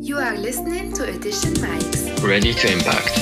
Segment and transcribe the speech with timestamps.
[0.00, 2.06] You are listening to Edition Mics.
[2.22, 3.18] Ready to impact.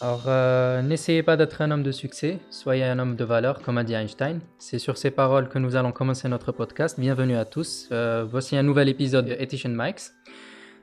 [0.00, 3.78] Alors, euh, n'essayez pas d'être un homme de succès, soyez un homme de valeur, comme
[3.78, 4.40] a dit Einstein.
[4.58, 6.98] C'est sur ces paroles que nous allons commencer notre podcast.
[6.98, 7.88] Bienvenue à tous.
[7.92, 10.10] Euh, voici un nouvel épisode de Etition Mikes.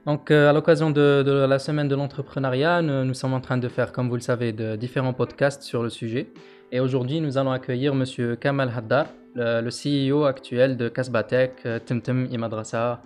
[0.05, 3.57] Donc, euh, à l'occasion de, de la semaine de l'entrepreneuriat, nous, nous sommes en train
[3.57, 6.27] de faire, comme vous le savez, de différents podcasts sur le sujet.
[6.71, 11.79] Et aujourd'hui, nous allons accueillir Monsieur Kamal Haddar, le, le CEO actuel de Kasbatek, euh,
[11.79, 13.01] Temtem et Madrasa.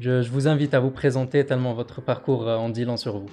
[0.00, 3.18] Je, je vous invite à vous présenter tellement votre parcours euh, en dit long sur
[3.18, 3.30] vous.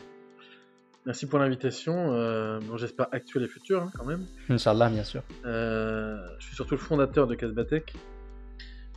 [1.06, 2.14] Merci pour l'invitation.
[2.14, 4.26] Euh, bon, J'espère actuel et futur hein, quand même.
[4.50, 5.22] Inch'Allah, bien sûr.
[5.46, 7.94] Euh, je suis surtout le fondateur de Casbatech.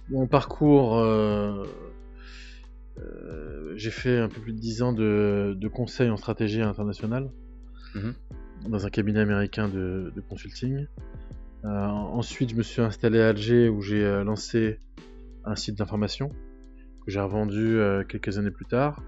[0.09, 0.97] Mon parcours,
[2.99, 7.31] euh, j'ai fait un peu plus de 10 ans de, de conseil en stratégie internationale
[7.95, 8.15] Mhm.
[8.69, 10.87] dans un cabinet américain de, de consulting.
[11.65, 14.79] Euh, ensuite, je me suis installé à Alger où j'ai euh, lancé
[15.45, 16.29] un site d'information
[17.05, 19.03] que j'ai revendu quelques années plus tard.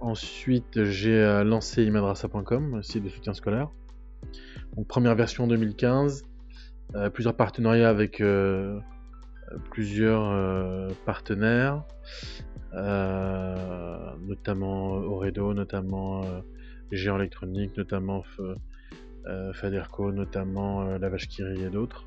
[0.00, 3.70] Ensuite, j'ai lancé imadrasa.com, un site de soutien scolaire.
[4.76, 6.24] Donc, première version 2015,
[6.94, 8.22] euh, plusieurs partenariats avec
[9.70, 11.84] plusieurs partenaires,
[12.74, 16.40] euh, notamment Oredo, notamment euh,
[16.92, 18.22] Géant Électronique, notamment
[19.26, 22.06] euh, Faderco, notamment euh, La et d'autres.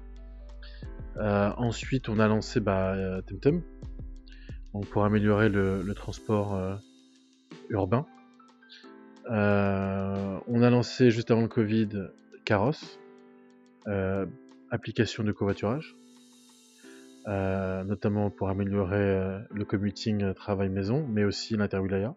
[1.18, 3.62] Euh, ensuite, on a lancé bah, euh, Temtem
[4.92, 6.76] pour améliorer le, transport euh,
[7.70, 8.06] urbain.
[9.30, 11.90] Euh, on a lancé juste avant le Covid
[12.44, 12.98] Caros,
[13.88, 14.26] euh,
[14.72, 15.96] application de covoiturage,
[17.28, 22.16] euh, notamment pour améliorer euh, le commuting euh, travail-maison, mais aussi l'interwilaya.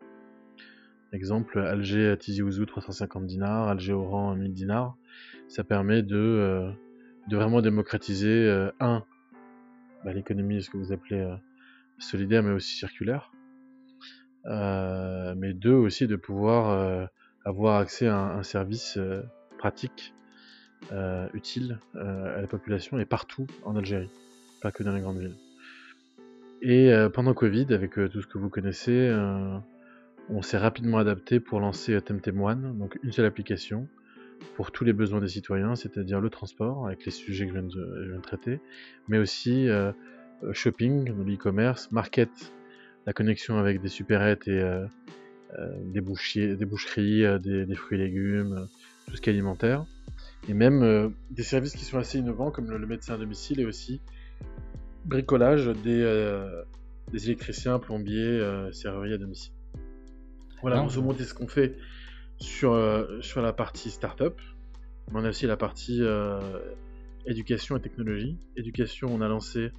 [1.12, 4.96] Exemple, Alger à Tizi Ouzou 350 dinars, Alger Oran 1000 dinars.
[5.46, 6.72] Ça permet de,
[7.30, 9.04] vraiment démocratiser, un,
[10.04, 11.24] bah, l'économie, ce que vous appelez
[11.98, 13.30] solidaire, mais aussi circulaire.
[14.44, 17.08] Mais deux, aussi de pouvoir
[17.44, 18.98] avoir accès à un, service
[19.56, 20.12] pratique,
[21.32, 24.10] utile à la population et partout en Algérie,
[24.66, 25.36] pas que dans les grandes villes.
[26.60, 29.58] Et euh, pendant Covid, avec euh, tout ce que vous connaissez, euh,
[30.28, 33.86] on s'est rapidement adapté pour lancer Temtem One, donc une seule application
[34.56, 37.68] pour tous les besoins des citoyens, c'est-à-dire le transport, avec les sujets que je viens
[37.68, 38.60] de, traiter,
[39.08, 39.66] mais aussi
[40.52, 42.52] shopping, l'e-commerce, market,
[43.06, 44.62] la connexion avec des supérettes et
[45.84, 48.68] des, boucheries, des, fruits et légumes,
[49.06, 49.86] tout ce qui est alimentaire,
[50.50, 54.02] et même des services qui sont assez innovants comme le médecin à domicile et aussi
[55.04, 56.62] bricolage des, euh,
[57.12, 59.52] des électriciens, plombiers, euh, serruriers à domicile.
[60.60, 61.76] Voilà, Non, grosso modo, c'est ce qu'on fait
[62.38, 64.34] sur, euh, sur la partie startup.
[65.10, 66.40] Mais on a aussi la partie euh,
[67.26, 68.38] éducation et technologie.
[68.56, 69.70] Éducation, on a lancé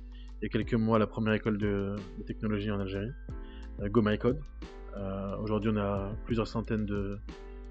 [0.41, 3.09] il y a quelques mois la première école de, de technologie en Algérie,
[3.81, 4.40] Go My Code.
[5.41, 6.85] Aujourd'hui, on a plusieurs centaines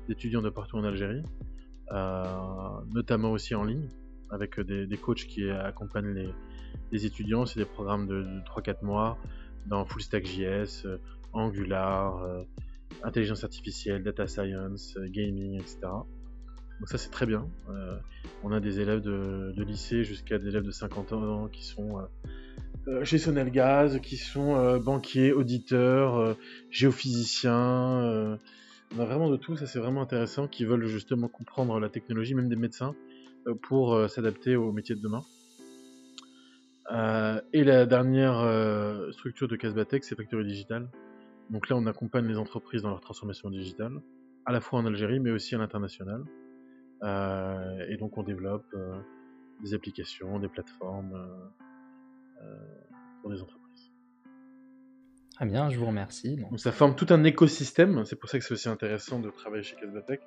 [0.09, 1.23] d'étudiants de partout en Algérie,
[2.93, 3.89] notamment aussi en ligne,
[4.31, 6.29] avec des, des coachs qui accompagnent les,
[6.93, 7.47] les étudiants.
[7.47, 9.19] C'est des programmes de, de 3-4 mois
[9.67, 10.99] dans Full Stack JS, euh,
[11.37, 12.43] Angular, euh,
[13.03, 15.79] intelligence artificielle, data science, euh, gaming, etc.
[15.83, 17.49] Donc ça c'est très bien.
[18.43, 22.07] On a des élèves de, lycée jusqu'à des élèves de 50 ans qui sont
[22.87, 26.37] euh, chez Sonelgaz, qui sont banquiers, auditeurs,
[26.71, 28.39] géophysiciens.
[28.95, 32.35] on a vraiment de tout, ça c'est vraiment intéressant, qui veulent justement comprendre la technologie,
[32.35, 32.95] même des médecins,
[33.63, 35.25] pour s'adapter aux métiers de demain.
[36.93, 40.89] Euh, et la dernière euh, structure de Casbatech, c'est Factory Digital.
[41.51, 44.01] Donc là, on accompagne les entreprises dans leur transformation digitale,
[44.45, 46.25] à la fois en Algérie, mais aussi à l'international.
[47.03, 48.75] Euh, et donc, on développe
[49.63, 51.29] des applications, des plateformes
[53.21, 53.91] pour des entreprises.
[55.35, 56.37] Très bien, je vous remercie.
[56.37, 58.05] Donc, ça forme tout un écosystème.
[58.05, 60.21] C'est pour ça que c'est aussi intéressant de travailler chez Casbatech.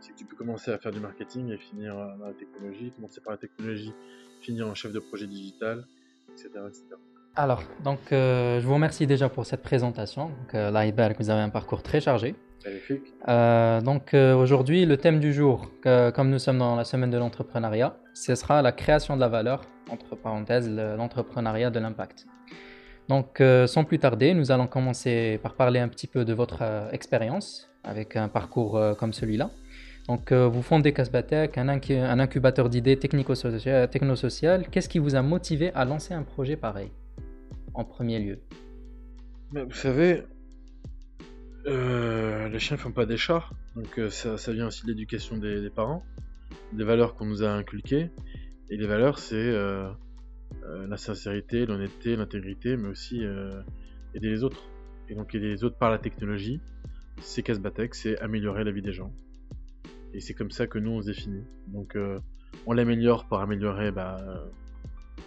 [0.00, 3.20] C'est que tu peux commencer à faire du marketing et finir dans la technologie, commencer
[3.20, 3.92] par la technologie,
[4.40, 5.86] finir en chef de projet digital,
[6.34, 6.48] etc.
[6.68, 6.82] etc.
[7.36, 10.26] Alors, donc, euh, je vous remercie déjà pour cette présentation.
[10.26, 12.34] Donc, euh, là, Iber, vous avez un parcours très chargé.
[12.64, 13.12] Magnifique.
[13.28, 15.70] Euh, donc, euh, aujourd'hui, le thème du jour,
[16.14, 19.62] comme nous sommes dans la semaine de l'entrepreneuriat, ce sera la création de la valeur,
[19.90, 22.26] entre parenthèses, le- l'entrepreneuriat de l'impact.
[23.08, 27.68] Donc, sans plus tarder, nous allons commencer par parler un petit peu de votre expérience
[27.82, 29.50] avec un parcours comme celui-là.
[30.08, 34.68] Donc, euh, vous fondez Casbatech, un, incu- un incubateur d'idées technico-socia- technosociales.
[34.70, 36.90] Qu'est-ce qui vous a motivé à lancer un projet pareil,
[37.72, 38.38] en premier lieu?
[39.52, 40.22] Mais vous savez,
[41.66, 43.44] euh, les chiens font pas des chats,
[43.76, 46.04] donc euh, ça, vient aussi de l'éducation des, parents.
[46.72, 48.10] des valeurs qu'on nous a inculquées.
[48.68, 49.88] Et les valeurs, c'est euh,
[50.64, 53.62] euh, la sincérité, l'honnêteté, l'intégrité, mais aussi euh,
[54.14, 54.68] aider les autres.
[55.08, 56.60] Et donc aider les autres par la technologie,
[57.22, 59.12] c'est Casbatec, c'est améliorer la vie des gens.
[60.14, 61.44] Et c'est comme ça que nous on se définit.
[61.66, 61.98] Donc
[62.66, 64.16] on l'améliore par améliorer bah,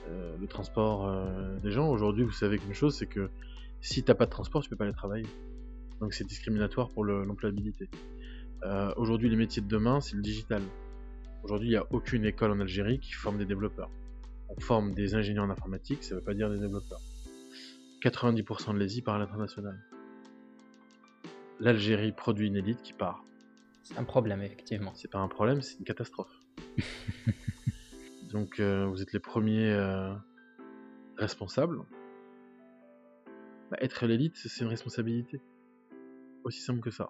[0.09, 1.27] le transport
[1.61, 1.89] des gens.
[1.89, 3.29] Aujourd'hui, vous savez qu'une chose, c'est que
[3.81, 5.27] si t'as pas de transport, tu peux pas aller travailler.
[5.99, 7.89] Donc c'est discriminatoire pour l'employabilité.
[8.95, 10.61] Aujourd'hui, les métiers de demain, c'est le digital.
[11.43, 13.89] Aujourd'hui, il n'y a aucune école en Algérie qui forme des développeurs.
[14.49, 17.01] On forme des ingénieurs en informatique, ça ne veut pas dire des développeurs.
[18.01, 19.77] 90% de l'Asie part à l'international.
[21.59, 23.23] L'Algérie produit une élite qui part.
[23.87, 24.93] C'est un problème, effectivement.
[24.95, 26.41] C'est pas un problème, c'est une catastrophe.
[28.31, 30.13] Donc, euh, vous êtes les premiers euh,
[31.15, 31.79] responsables.
[33.71, 35.39] Bah, être l'élite, c'est une responsabilité.
[36.43, 37.09] Aussi simple que ça.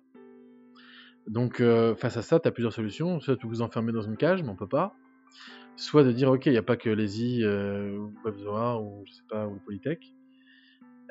[1.28, 3.20] Donc euh, face à ça, tu as plusieurs solutions.
[3.20, 4.96] Soit tu vous enfermer dans une cage, mais on peut pas.
[5.76, 9.14] Soit de dire ok, il n'y a pas que les euh, ou WebZoa ou je
[9.14, 10.14] sais pas ou Polytech.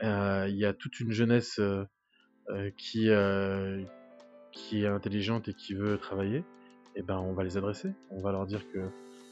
[0.03, 1.61] Euh, il y a toute une jeunesse
[2.77, 3.09] qui
[4.57, 6.43] qui est intelligente et qui veut travailler.
[6.97, 7.93] Eh ben on va les adresser.
[8.11, 8.81] On va leur dire que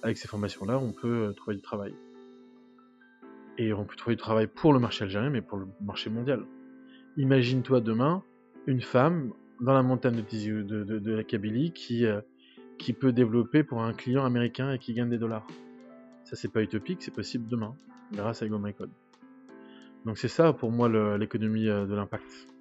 [0.02, 1.94] avec ces formations-là, on peut trouver du travail.
[3.56, 6.44] Et on peut trouver du travail pour le marché algérien, mais pour le marché mondial.
[7.16, 8.22] Imagine-toi demain
[8.66, 12.20] une femme dans la montagne de, de, de, la Kabylie qui, euh,
[12.78, 15.46] qui peut développer pour un client américain et qui gagne des dollars.
[16.24, 17.74] Ça, c'est pas utopique, c'est possible demain,
[18.12, 18.90] grâce à Go Code.
[20.04, 22.53] Donc c'est ça pour moi l'économie euh, de l'impact.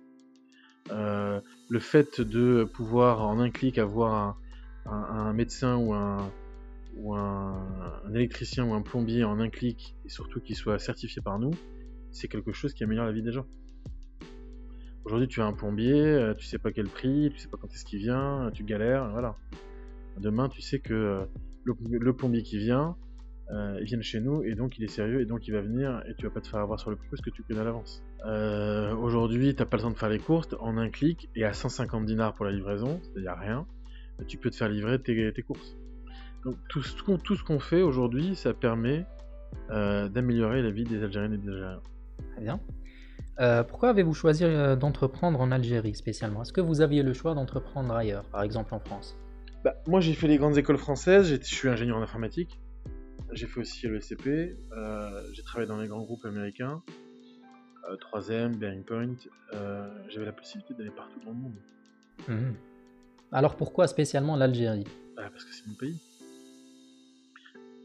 [0.91, 1.39] Euh,
[1.69, 4.37] le fait de pouvoir en un clic avoir
[4.85, 6.29] un, médecin ou, un,
[6.97, 11.39] ou un, électricien ou un plombier en un clic et surtout qu'il soit certifié par
[11.39, 11.51] nous,
[12.11, 13.45] c'est quelque chose qui améliore la vie des gens.
[15.05, 17.71] Aujourd'hui, tu as un plombier, euh, tu sais pas quel prix, tu sais pas quand
[17.73, 19.37] est-ce qu'il vient, tu galères, voilà.
[20.17, 21.25] Demain, tu sais que euh,
[21.63, 22.95] le, plombier qui vient,
[23.51, 26.01] euh, il vient chez nous et donc il est sérieux et donc il va venir
[26.07, 27.63] et tu vas pas te faire avoir sur le prix parce que tu connais à
[27.63, 28.03] l'avance.
[28.25, 31.53] Euh, Aujourd'hui, t'as pas le temps de faire les courses, en un clic et à
[31.53, 33.65] 150 dinars pour la livraison, c'est-à-dire rien,
[34.27, 35.77] tu peux te faire livrer tes, courses.
[36.45, 36.81] Donc tout,
[37.23, 39.05] tout ce qu'on fait aujourd'hui, ça permet
[39.69, 41.81] d'améliorer la vie des Algériennes et des Algériens.
[42.33, 42.59] Très bien.
[43.39, 46.43] Euh, pourquoi avez-vous choisi euh, d'entreprendre en Algérie spécialement?
[46.43, 49.17] Est-ce que vous aviez le choix d'entreprendre ailleurs, par exemple en France?
[49.63, 52.59] Bah, Moi j'ai fait les grandes écoles françaises, je suis ingénieur en informatique,
[53.33, 56.81] j'ai fait aussi le SCP, euh, j'ai travaillé dans les grands groupes américains,
[58.11, 59.15] 3M, Bearing Point,
[60.09, 61.55] j'avais la possibilité d'aller partout dans le monde.
[62.27, 62.55] Mhm.
[63.31, 64.85] Alors pourquoi spécialement l'Algérie?
[65.15, 65.99] Bah, Parce que c'est mon pays.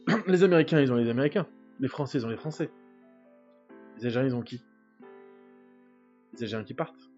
[0.27, 1.47] Les Américains ils ont les Américains,
[1.81, 2.71] les Français ils ont les Français.
[3.99, 4.63] Les Algériens ils ont qui?
[6.39, 7.11] Des gens qui partent.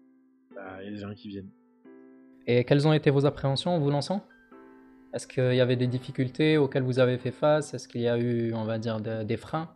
[0.55, 1.49] Bah, il y a des gens qui viennent.
[2.47, 4.25] Et quelles ont été vos appréhensions en vous lançant?
[5.13, 7.73] Est-ce qu'il y avait des difficultés auxquelles vous avez fait face?
[7.73, 9.69] Est-ce qu'il y a eu, on va dire, des freins?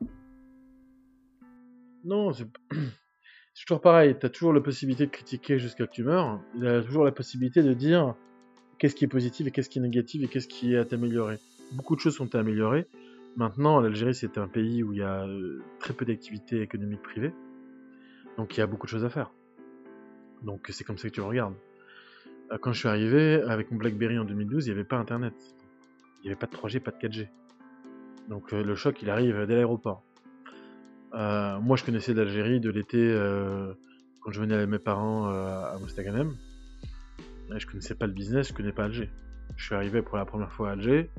[2.05, 2.45] Non, c'est
[3.65, 4.15] toujours pareil.
[4.17, 6.39] Tu as toujours la possibilité de critiquer jusqu'à que tu meurs.
[6.55, 8.15] Il y a toujours la possibilité de dire
[8.77, 11.37] qu'est-ce qui est positif et qu'est-ce qui est négatif et qu'est-ce qui est à améliorer.
[11.73, 12.87] Beaucoup de choses sont à améliorer.
[13.35, 17.33] Maintenant, l'Algérie, c'est un pays où il y a euh, très peu d'activités économiques privées.
[18.37, 19.31] Donc il y a beaucoup de choses à faire.
[20.43, 21.55] Donc c'est comme ça que tu le regardes.
[22.51, 25.33] Euh, quand je suis arrivé avec mon BlackBerry en 2012, il n'y avait pas Internet.
[26.19, 27.27] Il n'y avait pas de 3G, pas de 4G.
[28.30, 30.04] Donc euh, le choc, il arrive dès l'aéroport.
[31.14, 32.97] Euh, moi, je connaissais l'Algérie de l'été
[34.21, 36.35] quand je venais avec mes parents à Mostaganem.
[37.56, 39.09] Je connaissais pas le business, je connais pas Alger.
[39.56, 41.09] Je suis arrivé pour la première fois à Alger.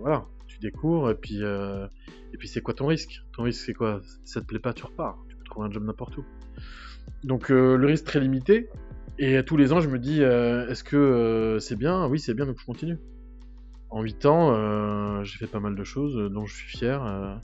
[0.00, 3.22] voilà, tu découvres et puis et puis c'est quoi ton risque?
[3.32, 4.00] Ton risque c'est quoi?
[4.02, 5.18] Si ça te plaît pas, tu repars.
[5.28, 6.24] Tu peux trouver un job n'importe où.
[7.24, 8.68] Donc le risque très limité.
[9.18, 12.06] Et tous les ans, je me dis, euh, est-ce que euh, c'est bien?
[12.06, 12.98] Oui, c'est bien, donc je continue.
[13.88, 17.40] En 8 ans, j'ai fait pas mal de choses dont je suis fier.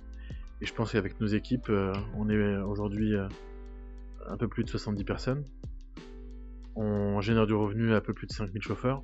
[0.60, 1.70] et je pense qu'avec nos équipes,
[2.16, 3.14] on est aujourd'hui
[4.26, 5.44] un peu plus de 70 personnes.
[6.74, 9.02] On génère du revenu à un peu plus de 5000 chauffeurs.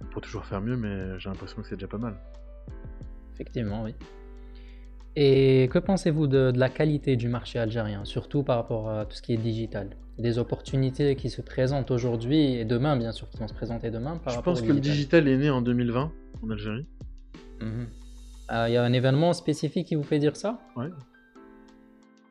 [0.00, 2.16] On peut toujours faire mieux, mais j'ai l'impression que c'est déjà pas mal.
[3.34, 3.94] Effectivement, oui.
[5.16, 9.22] Et que pensez-vous de, la qualité du marché algérien, surtout par rapport à tout ce
[9.22, 9.90] qui est digital?
[10.18, 14.16] Des opportunités qui se présentent aujourd'hui et demain, bien sûr, qui vont se présenter demain
[14.16, 16.86] par Je pense que le digital est né en 2020 en Algérie.
[17.60, 17.86] Mhm.
[18.48, 20.60] Ah, il y a un événement spécifique qui vous fait dire ça?
[20.76, 20.88] Ouais.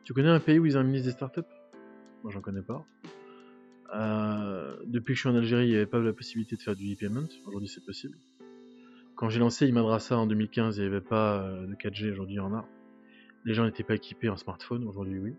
[0.04, 1.40] Tu connais un pays où ils ont un ministre des startups?
[2.22, 2.84] Moi, j'en connais pas.
[3.94, 6.74] Euh, depuis que je suis en Algérie, il n'y avait pas la possibilité de faire
[6.74, 7.28] du e-payment.
[7.46, 8.16] Aujourd'hui, c'est possible.
[9.14, 12.12] Quand j'ai lancé Imadrasa en 2015, il n'y avait pas euh, de 4G.
[12.12, 12.66] Aujourd'hui, il y en a.
[13.44, 15.34] Les gens n'étaient pas équipés en smartphone, aujourd'hui oui.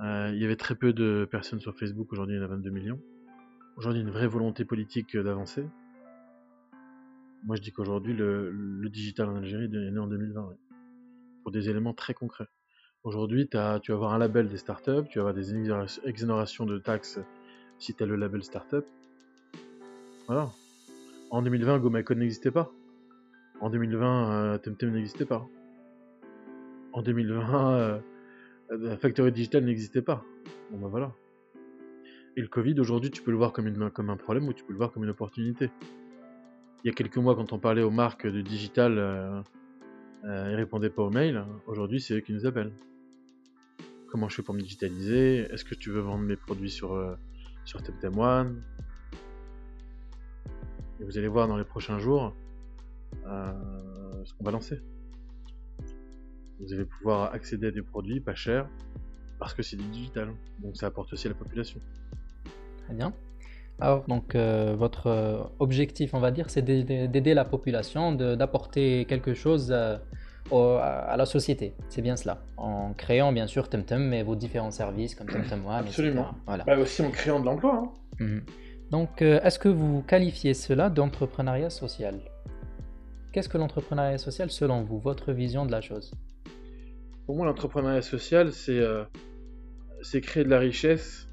[0.00, 2.48] Euh, il y avait très peu de personnes sur Facebook, aujourd'hui il y en a
[2.48, 3.00] 22 millions.
[3.76, 5.64] Aujourd'hui, une vraie volonté politique d'avancer.
[7.44, 10.54] Moi, je dis qu'aujourd'hui, le, digital en Algérie est né en 2020, ouais.
[11.42, 12.48] pour des éléments très concrets.
[13.02, 16.78] Aujourd'hui, tu vas avoir un label des startups, tu vas avoir des exonéra- exonérations de
[16.78, 17.18] taxes
[17.78, 18.84] si tu as le label startup.
[20.26, 20.50] Voilà.
[21.30, 22.70] En 2020, GoMyCode n'existait pas.
[23.60, 25.48] En 2020, euh, TemTem n'existait pas.
[26.92, 27.98] En 2020, euh,
[28.72, 30.24] euh, Factory Digital n'existait pas.
[30.70, 31.14] Bon ben voilà.
[32.36, 34.78] Et le Covid, aujourd'hui, tu peux le voir comme un problème ou tu peux le
[34.78, 35.70] voir comme une opportunité.
[36.84, 39.40] Il y a quelques mois, quand on parlait aux marques de digital, euh,
[40.24, 41.44] euh, ils répondaient pas aux mails.
[41.66, 42.72] Aujourd'hui, c'est eux qui nous appellent.
[44.08, 45.46] Comment je fais pour me digitaliser?
[45.52, 47.14] Est-ce que tu veux vendre mes produits sur, euh,
[47.64, 48.62] sur Temtem One
[51.00, 52.34] Et vous allez voir dans les prochains jours
[53.26, 54.80] euh, ce qu'on va lancer.
[56.60, 58.68] Vous allez pouvoir accéder à des produits pas chers
[59.38, 60.28] parce que c'est du digital.
[60.60, 61.80] Donc ça apporte aussi à la population.
[62.84, 63.12] Très bien.
[63.80, 69.06] Alors, donc, euh, votre euh, objectif, on va dire, c'est d'aider la population, de- d'apporter
[69.06, 69.96] quelque chose euh,
[70.52, 71.74] au- à la société.
[71.88, 72.42] C'est bien cela.
[72.56, 75.88] En créant, bien sûr, TemTem et vos différents services comme TemTem One, etc.
[75.88, 76.26] Absolument.
[76.46, 76.64] Voilà.
[76.64, 77.74] Bah aussi en créant de l'emploi.
[77.82, 77.92] hein.
[78.20, 78.42] Mhm.
[78.90, 82.20] Donc, euh, est-ce que vous qualifiez cela d'entrepreneuriat social?
[83.32, 86.12] Qu'est-ce que l'entrepreneuriat social selon vous, votre vision de la chose?
[87.26, 89.04] Pour moi, l'entrepreneuriat social, c'est euh,
[90.22, 91.28] créer de la richesse,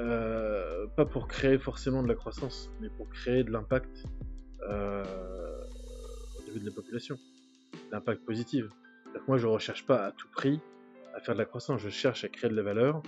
[0.00, 4.04] euh, pas pour créer forcément de la croissance, mais pour créer de l'impact
[4.68, 5.04] euh,
[6.38, 7.16] au niveau de la population,
[7.92, 8.66] l'impact positif.
[9.28, 10.60] Moi, je ne recherche pas à tout prix
[11.14, 13.00] à faire de la croissance, je cherche à créer de la valeur,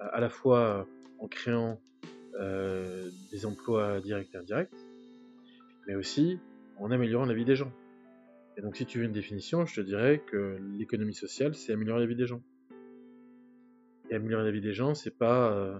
[0.00, 0.84] à la fois
[1.20, 1.80] en créant
[3.30, 4.68] des emplois directs et indirects,
[5.86, 6.40] mais aussi
[6.78, 7.70] en améliorant la vie des gens.
[8.56, 12.00] Et donc, si tu veux une définition, je te dirais que l'économie sociale, c'est améliorer
[12.00, 12.40] la vie des gens.
[14.10, 15.78] Et améliorer la vie des gens, c'est pas, euh,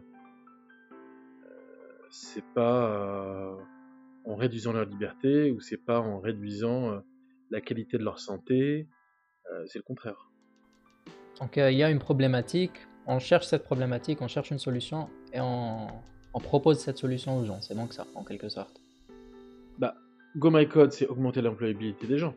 [2.11, 3.57] c'est pas euh,
[4.25, 6.99] en réduisant leur liberté ou c'est pas en réduisant euh,
[7.51, 8.89] la qualité de leur santé.
[9.67, 10.31] c'est le contraire.
[11.41, 15.41] Donc, il y a une problématique, on cherche cette problématique, on cherche une solution et
[15.41, 15.87] on,
[16.35, 17.63] on propose cette solution aux gens.
[17.63, 18.81] C'est donc ça, en quelque sorte.
[19.79, 19.95] Bah,
[20.37, 22.35] Go My Code, c'est augmenter l'employabilité des gens.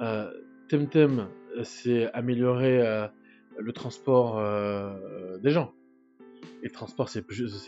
[0.00, 0.30] Euh,
[0.70, 1.26] Temtem,
[1.56, 3.08] euh, c'est améliorer euh,
[3.58, 5.72] le transport euh, des gens.
[6.62, 7.22] Et transport, c'est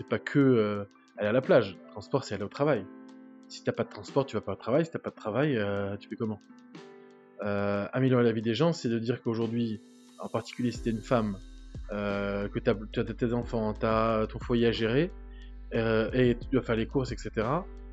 [0.09, 0.87] pas que
[1.17, 1.79] aller à la plage.
[1.91, 2.87] Transport, c'est aller au travail.
[3.49, 4.85] Si t'as pas de transport, tu vas pas au travail.
[4.85, 5.59] Si t'as pas de travail,
[5.99, 6.41] tu fais comment?
[7.41, 9.81] Améliorer la vie des gens, c'est de dire qu'aujourd'hui,
[10.19, 11.39] en particulier si t'es une femme,
[11.91, 15.11] que t'as as tes enfants, t'as ton foyer à gérer,
[15.73, 17.31] et tu dois faire les courses, etc.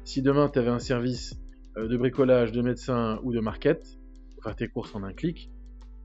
[0.03, 1.39] Si demain tu avais un service
[1.77, 3.99] de bricolage, de médecin ou de market,
[4.43, 5.51] faire tes courses en un clic,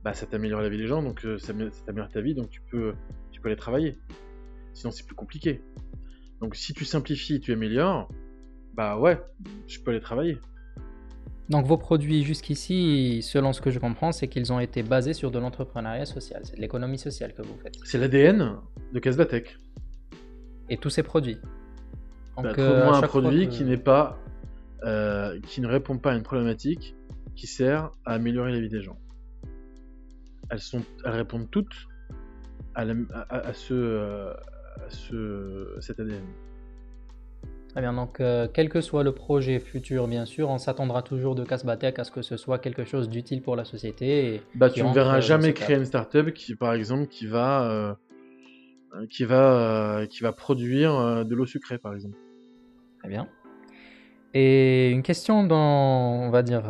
[0.02, 2.34] bah ça t'améliore la vie des gens, donc euh, ça m'é- ça t'améliore ta vie,
[2.34, 2.94] donc tu peux,
[3.32, 3.98] tu peux aller travailler.
[4.74, 5.62] Sinon c'est plus compliqué.
[6.40, 8.08] Donc si tu simplifies, tu améliores,
[8.74, 9.20] bah ouais,
[9.66, 10.38] je peux aller travailler.
[11.50, 15.30] Donc, vos produits jusqu'ici, selon ce que je comprends, c'est qu'ils ont été basés sur
[15.30, 16.40] de l'entrepreneuriat social.
[16.44, 17.74] C'est de l'économie sociale que vous faites.
[17.84, 18.56] C'est l'ADN
[18.94, 19.58] de Casbatech.
[20.70, 21.36] Et tous ces produits.
[22.38, 24.18] Donc, Bah, euh, un produit que- qui n'est pas,
[24.84, 26.96] euh, qui ne répond pas à une problématique
[27.36, 28.98] qui sert à améliorer la vie des gens.
[30.50, 31.74] Elles sont, elles répondent toutes
[32.74, 32.94] à, la-
[33.28, 34.32] à- à ce, euh,
[34.86, 36.22] à ce, cet ADN.
[37.70, 41.34] Très bien, donc euh, quel que soit le projet futur, bien sûr, on s'attendra toujours
[41.34, 44.34] de Casbatech à ce que ce soit quelque chose d'utile pour la société.
[44.36, 47.68] Et Bah, tu ne verras euh, jamais créer une startup qui, par exemple, qui va,
[47.68, 47.94] euh,
[49.10, 52.16] qui va, euh, qui va produire de l'eau sucrée, par exemple.
[53.00, 53.28] Très bien.
[54.34, 55.56] Et une question dans,
[56.22, 56.62] on va dire,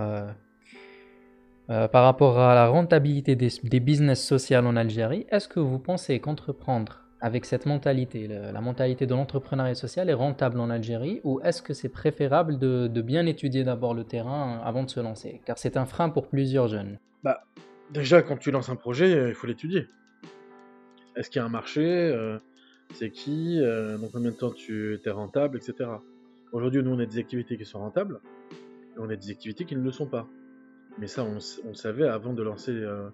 [1.71, 6.21] euh, par rapport à la rentabilité des, business sociaux en Algérie, est-ce que vous pensez
[6.21, 11.63] qu'entreprendre avec cette mentalité, la mentalité de l'entrepreneuriat social est rentable en Algérie ou est-ce
[11.63, 15.41] que c'est préférable de, bien étudier d'abord le terrain avant de se lancer?
[15.47, 16.99] Car c'est un frein pour plusieurs jeunes.
[17.91, 19.87] Déjà, quand tu lances un projet, euh, il faut l'étudier.
[21.17, 22.39] Est-ce qu'il y a un marché euh,
[22.93, 25.89] C'est qui Dans combien de temps tu es rentable, etc.
[26.53, 28.21] Aujourd'hui, nous, on a des activités qui sont rentables,
[28.53, 30.27] et on a des activités qui ne le sont pas.
[30.99, 33.09] Mais ça, on, savait avant de lancer euh,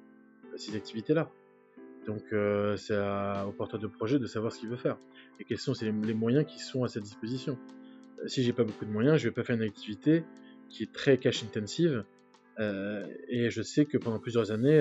[0.57, 1.31] ces activités-là.
[2.07, 2.97] Donc, euh, c'est
[3.47, 4.99] au porteur de projet de savoir ce qu'il veut faire
[5.39, 7.59] et quels sont les, moyens qui sont à sa disposition.
[8.23, 10.25] Euh, Si j'ai pas beaucoup de moyens, je vais pas faire une activité
[10.69, 12.05] qui est très cash intensive
[13.29, 14.79] et je sais que pendant plusieurs années,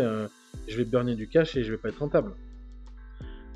[0.67, 2.35] je vais burner du cash et je vais pas être rentable.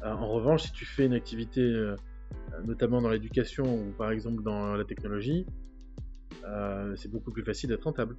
[0.01, 1.93] En revanche, si tu fais une activité,
[2.63, 5.45] notamment dans l'éducation ou par exemple dans la technologie,
[6.95, 8.15] c'est beaucoup plus facile d'être rentable.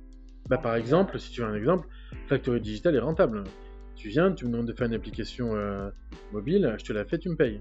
[0.48, 1.88] Bah, par exemple, si tu veux un exemple,
[2.28, 3.44] Factory Digital est rentable.
[3.94, 5.88] Tu viens, tu me demandes de faire une application euh,
[6.32, 7.60] mobile, je te la fais, tu me payes.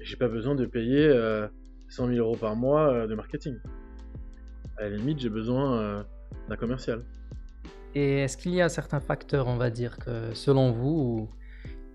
[0.00, 1.46] J'ai pas besoin de payer euh,
[1.88, 3.56] 100 000 euros par mois euh, de marketing.
[4.78, 6.02] À la limite, j'ai besoin euh,
[6.48, 7.04] d'un commercial.
[7.94, 11.28] Et est-ce qu'il y a certains facteurs, on va dire, que selon vous,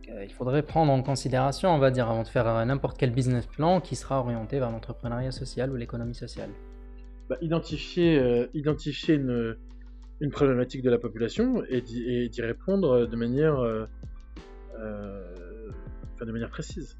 [0.07, 3.81] il faudrait prendre en considération, on va dire, avant de faire n'importe quel business plan
[3.81, 6.49] qui sera orienté vers l'entrepreneuriat social ou l'économie sociale?
[7.29, 9.57] Bah, identifier, euh, identifier une,
[10.21, 13.85] une, problématique de la population et d'y répondre de manière, euh,
[14.79, 15.71] euh,
[16.21, 16.97] de manière précise.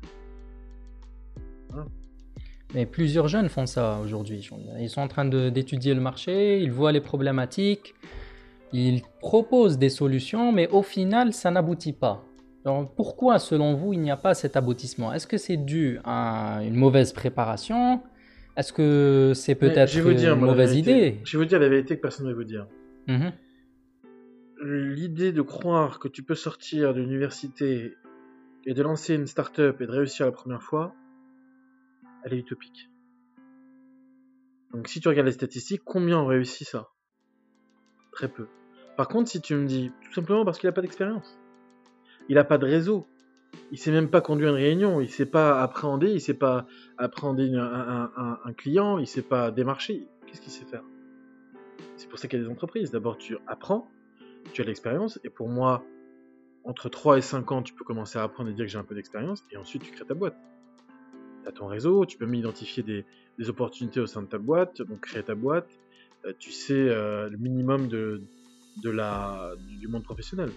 [2.74, 4.50] Mais plusieurs jeunes font ça aujourd'hui.
[4.79, 7.94] Ils sont en train d'étudier le marché, ils voient les problématiques,
[8.74, 12.25] ils proposent des solutions, mais au final, ça n'aboutit pas.
[12.96, 15.13] Pourquoi, selon vous, il n'y a pas cet aboutissement?
[15.13, 18.01] Est-ce que c'est dû à une mauvaise préparation?
[18.57, 21.19] Est-ce que c'est peut-être une mauvaise idée?
[21.24, 22.67] Je vais vous dire la vérité que personne ne va vous dire.
[23.07, 23.33] Mhm.
[24.63, 27.95] L'idée de croire que tu peux sortir de l'université
[28.65, 30.95] et de lancer une start-up et de réussir la première fois,
[32.24, 32.89] elle est utopique.
[34.74, 36.89] Donc si tu regardes les statistiques, combien ont réussi ça?
[38.12, 38.47] Très peu.
[38.95, 41.38] Par contre, si tu me dis, tout simplement parce qu'il n'a pas d'expérience,
[42.29, 43.07] il n'a pas de réseau,
[43.72, 46.65] il sait même pas conduire une réunion, il sait pas appréhender, il sait pas
[46.98, 50.84] appréhender un, client, il sait pas démarcher, qu'est-ce qu'il sait faire?
[51.98, 52.91] C'est pour ça qu'il y a des entreprises.
[52.91, 53.89] D'abord, tu apprends,
[54.53, 55.84] tu as l'expérience, et pour moi,
[56.63, 58.84] entre 3 et 5 ans, tu peux commencer à apprendre et dire que j'ai un
[58.84, 60.36] peu d'expérience, et ensuite tu crées ta boîte
[61.45, 63.05] tu ton réseau, tu peux même identifier des,
[63.50, 65.67] opportunités au sein de ta boîte, donc créer ta boîte,
[66.25, 68.22] euh, tu sais euh, le minimum de,
[68.81, 70.50] de la, du monde professionnel.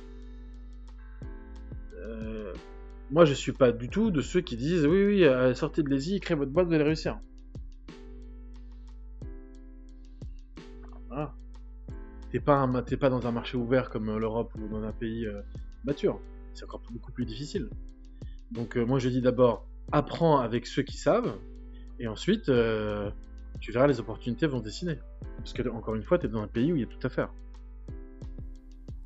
[3.09, 5.89] Euh, moi, je suis pas du tout de ceux qui disent oui, oui, sortez de
[5.89, 7.19] l'ESI, créez votre boîte, vous allez réussir.
[11.09, 11.35] Voilà.
[12.31, 12.69] T'es pas,
[13.01, 15.27] pas dans un marché ouvert comme l'Europe ou dans un pays
[15.85, 16.21] mature.
[16.55, 17.71] C'est encore beaucoup plus difficile.
[18.51, 21.35] Donc, moi, je dis d'abord, apprends avec ceux qui savent,
[21.99, 23.11] et ensuite, euh,
[23.61, 24.99] tu verras, les opportunités vont dessiner.
[25.39, 27.05] Parce que, encore une fois, tu es dans un pays où il y a tout
[27.05, 27.33] à faire.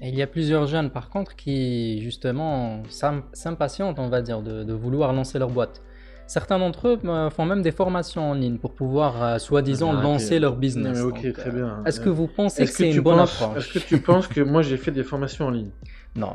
[0.03, 4.73] Et il y a plusieurs jeunes, par contre, qui, justement, s'impatientent, on va dire, de,
[4.73, 5.81] vouloir lancer leur boîte.
[6.27, 10.03] Certains d'entre eux euh, font même des formations en ligne pour pouvoir, euh, soi-disant, ah,
[10.03, 11.01] lancer leur business.
[11.01, 11.83] ok, très bien.
[11.85, 14.63] Est-ce que vous pensez que, c'est une bonne approche Est-ce que tu penses que moi
[14.63, 15.71] j'ai fait des formations en ligne?
[16.17, 16.33] Non.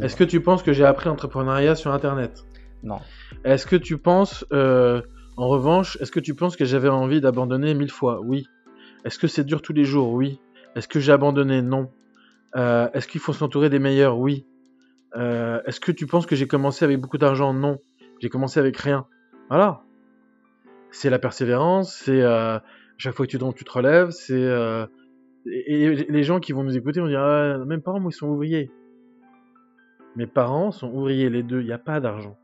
[0.00, 2.44] Est-ce que tu penses que j'ai appris l'entrepreneuriat sur Internet?
[2.82, 2.98] Non.
[3.44, 5.02] Est-ce que tu penses, euh,
[5.36, 8.20] en revanche, est-ce que tu penses que j'avais envie d'abandonner mille fois?
[8.22, 8.46] Oui.
[9.04, 10.12] Est-ce que c'est dur tous les jours?
[10.12, 10.40] Oui.
[10.76, 11.62] Est-ce que j'ai abandonné?
[11.62, 11.90] Non.
[12.56, 14.18] Euh, est-ce qu'il faut s'entourer des meilleurs?
[14.18, 14.46] Oui.
[15.16, 17.52] Euh, est-ce que tu penses que j'ai commencé avec beaucoup d'argent?
[17.52, 17.78] Non.
[18.20, 19.06] J'ai commencé avec rien.
[19.48, 19.82] Voilà.
[20.90, 22.22] C'est la persévérance, c'est
[22.96, 24.42] chaque fois que tu tombes, tu te relèves, c'est
[25.46, 28.28] et, les gens qui vont nous écouter vont dire ah, même parents moi ils sont
[28.28, 28.70] ouvriers.
[30.16, 32.36] Mes parents sont ouvriers les deux, il n'y a pas d'argent.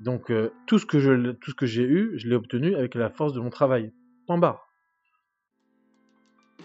[0.00, 3.50] Donc euh, tout ce que j'ai eu, je l'ai obtenu avec la force de mon
[3.50, 3.92] travail.
[4.28, 4.62] En bas.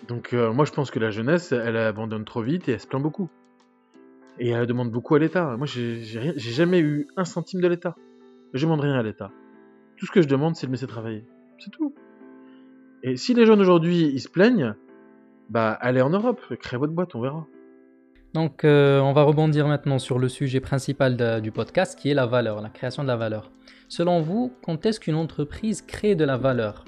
[0.07, 2.87] Donc euh, moi je pense que la jeunesse, elle abandonne trop vite et elle se
[2.87, 3.29] plaint beaucoup.
[4.39, 5.57] Et elle demande beaucoup à l'État.
[5.57, 6.01] Moi j'ai
[6.37, 7.95] jamais eu un centime de l'État.
[8.53, 9.31] Je demande rien à l'État.
[9.97, 11.25] Tout ce que je demande, c'est de me laisser travailler.
[11.59, 11.93] C'est tout.
[13.03, 14.75] Et si les jeunes aujourd'hui ils se plaignent,
[15.49, 17.47] bah allez en Europe, créez votre boîte, on verra.
[18.33, 22.25] Donc, euh, on va rebondir maintenant sur le sujet principal du podcast qui est la
[22.25, 23.51] valeur, la création de la valeur.
[23.87, 26.83] Selon vous, quand est-ce qu'une entreprise crée de la valeur?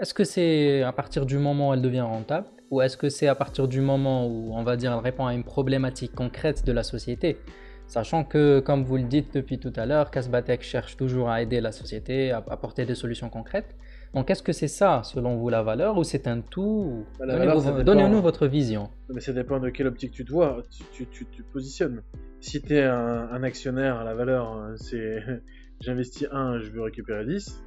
[0.00, 3.26] Est-ce que c'est à partir du moment où elle devient rentable ou est-ce que c'est
[3.26, 6.72] à partir du moment où, on va dire, elle répond à une problématique concrète de
[6.72, 7.38] la société?
[7.86, 11.62] Sachant que, comme vous le dites depuis tout à l'heure, Casbatec cherche toujours à aider
[11.62, 13.74] la société, à apporter des solutions concrètes.
[14.14, 17.06] Donc, est-ce que c'est ça, selon vous, la valeur, ou c'est un tout?
[17.20, 18.90] Donnez-nous votre vision.
[19.08, 22.02] Mais ça dépend de quelle optique tu te vois, tu, te positionnes.
[22.40, 25.22] Si tu es un, actionnaire, la valeur, hein, c'est
[25.80, 27.64] j'investis 1, je veux récupérer 10.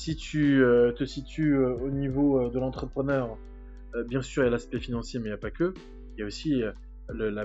[0.00, 3.36] Si tu euh, te situes euh, au niveau euh, de l'entrepreneur,
[4.06, 5.74] bien sûr, il y a l'aspect financier, mais il n'y a pas que.
[6.16, 6.62] Il y a aussi
[7.10, 7.44] la,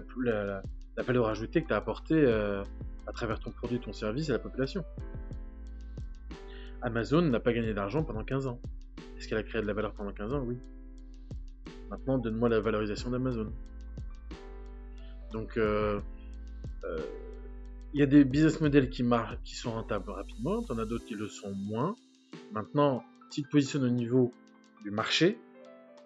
[1.04, 4.86] valeur ajoutée que tu as apportée à travers ton produit, ton service à la population.
[6.82, 8.62] Amazon n'a pas gagné d'argent pendant 15 ans.
[9.18, 10.44] Est-ce qu'elle a créé de la valeur pendant 15 ans?
[10.46, 10.58] Oui.
[11.89, 13.52] Maintenant, donne-moi la valorisation d'Amazon.
[15.34, 16.02] Donc, il
[18.00, 19.04] y a des business models qui,
[19.44, 21.96] qui sont rentables rapidement, en as d'autres qui le sont moins.
[22.51, 24.34] Maintenant, si tu te positionnes au niveau
[24.84, 25.38] du marché,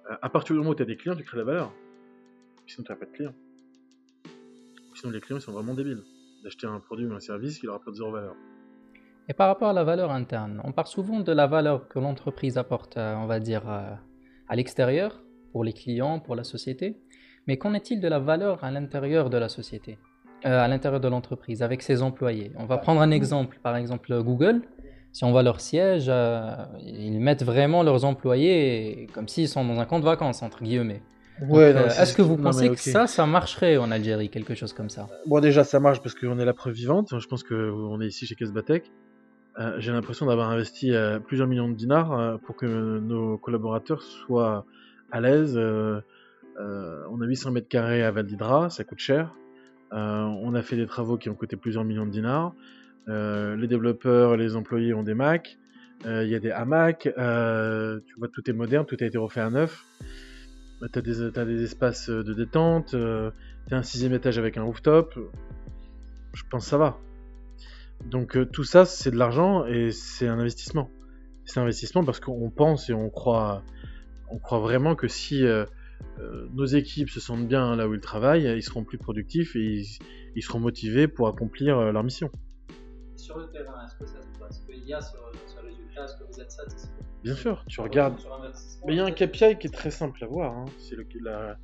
[0.09, 1.73] euh, à partir du moment où tu as des clients, tu crées de la valeur.
[2.67, 3.35] Sinon, tu n'as pas de clients.
[4.95, 6.03] Sinon, les clients ils sont vraiment débiles
[6.43, 8.35] d'acheter un produit ou un service qui leur apporte zéro valeur.
[9.29, 12.57] Et par rapport à la valeur interne, on parle souvent de la valeur que l'entreprise
[12.57, 13.93] apporte, euh, on va dire, euh,
[14.47, 15.21] à l'extérieur,
[15.51, 16.97] pour les clients, pour la société.
[17.47, 19.99] Mais qu'en est-il de la valeur à l'intérieur de la société,
[20.45, 22.51] euh, à l'intérieur de l'entreprise, avec ses employés?
[22.57, 24.63] On va prendre un exemple, par exemple Google.
[25.11, 29.79] Si on voit leur siège, euh, ils mettent vraiment leurs employés comme s'ils sont dans
[29.79, 31.01] un camp de vacances, entre guillemets.
[31.47, 34.73] Ouais, euh, Est-ce que vous non, pensez que ça, ça marcherait en Algérie, quelque chose
[34.73, 35.07] comme ça?
[35.25, 37.17] Bon, déjà, ça marche parce qu'on est la preuve vivante.
[37.17, 38.91] Je pense qu'on est ici chez Casbatech.
[39.59, 44.65] Euh, J'ai l'impression d'avoir investi euh, plusieurs millions de dinars pour que nos collaborateurs soient
[45.11, 45.57] à l'aise.
[45.57, 49.33] On a 800 mètres carrés à Val d'Hydra, ça coûte cher.
[49.91, 52.53] On a fait des travaux qui ont coûté plusieurs millions de dinars.
[53.07, 55.57] Euh, les développeurs, les employés ont des Macs.
[56.05, 57.09] Euh, Il y a des hamacs.
[57.17, 59.85] Euh, tu vois, tout est moderne, tout a été refait à neuf.
[60.93, 62.95] T'as des, t'as des espaces de détente.
[63.67, 65.13] T'as un sixième étage avec un rooftop.
[66.33, 66.97] Je pense que ça va.
[68.05, 70.89] Donc tout ça, c'est de l'argent et c'est un investissement.
[71.43, 73.63] C'est un investissement parce qu'on pense et on croit,
[74.29, 75.43] on croit vraiment que si
[76.53, 79.83] nos équipes se sentent bien là où ils travaillent, ils seront plus productifs et
[80.35, 82.31] ils, seront motivés pour accomplir leur mission.
[83.19, 85.11] Sur le terrain, est-ce que ça se passe Est-ce qu'il y a ce,
[85.61, 86.89] résultat Est-ce que vous êtes satisfait
[87.23, 88.17] Bien sûr, tu regardes.
[88.85, 90.65] Mais il y a un KPI qui est très simple à voir, hein.
[90.77, 91.57] c'est le, la-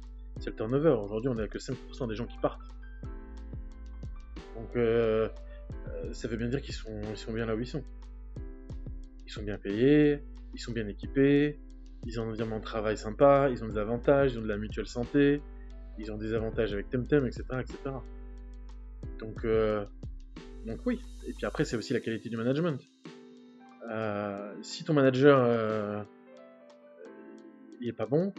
[0.46, 0.90] le turnover.
[0.90, 2.60] Aujourd'hui, on n'a que 5% des gens qui partent.
[4.56, 5.30] Donc, euh,
[5.88, 7.84] euh, ça veut bien dire qu'ils sont, ils sont bien là où ils sont.
[9.26, 11.58] Ils sont bien payés, ils sont bien équipés,
[12.06, 14.58] ils ont un environnement de travail sympa, ils ont des avantages, ils ont de la
[14.58, 15.42] mutuelle santé,
[15.98, 17.44] ils ont des avantages avec Temtem, etc.
[17.62, 17.78] etc.
[19.20, 19.86] Donc, euh,
[20.66, 21.00] donc oui.
[21.28, 22.80] Et puis après, c'est aussi la qualité du management.
[23.90, 26.02] Euh, si ton manager euh,
[27.82, 28.34] il est pas bon,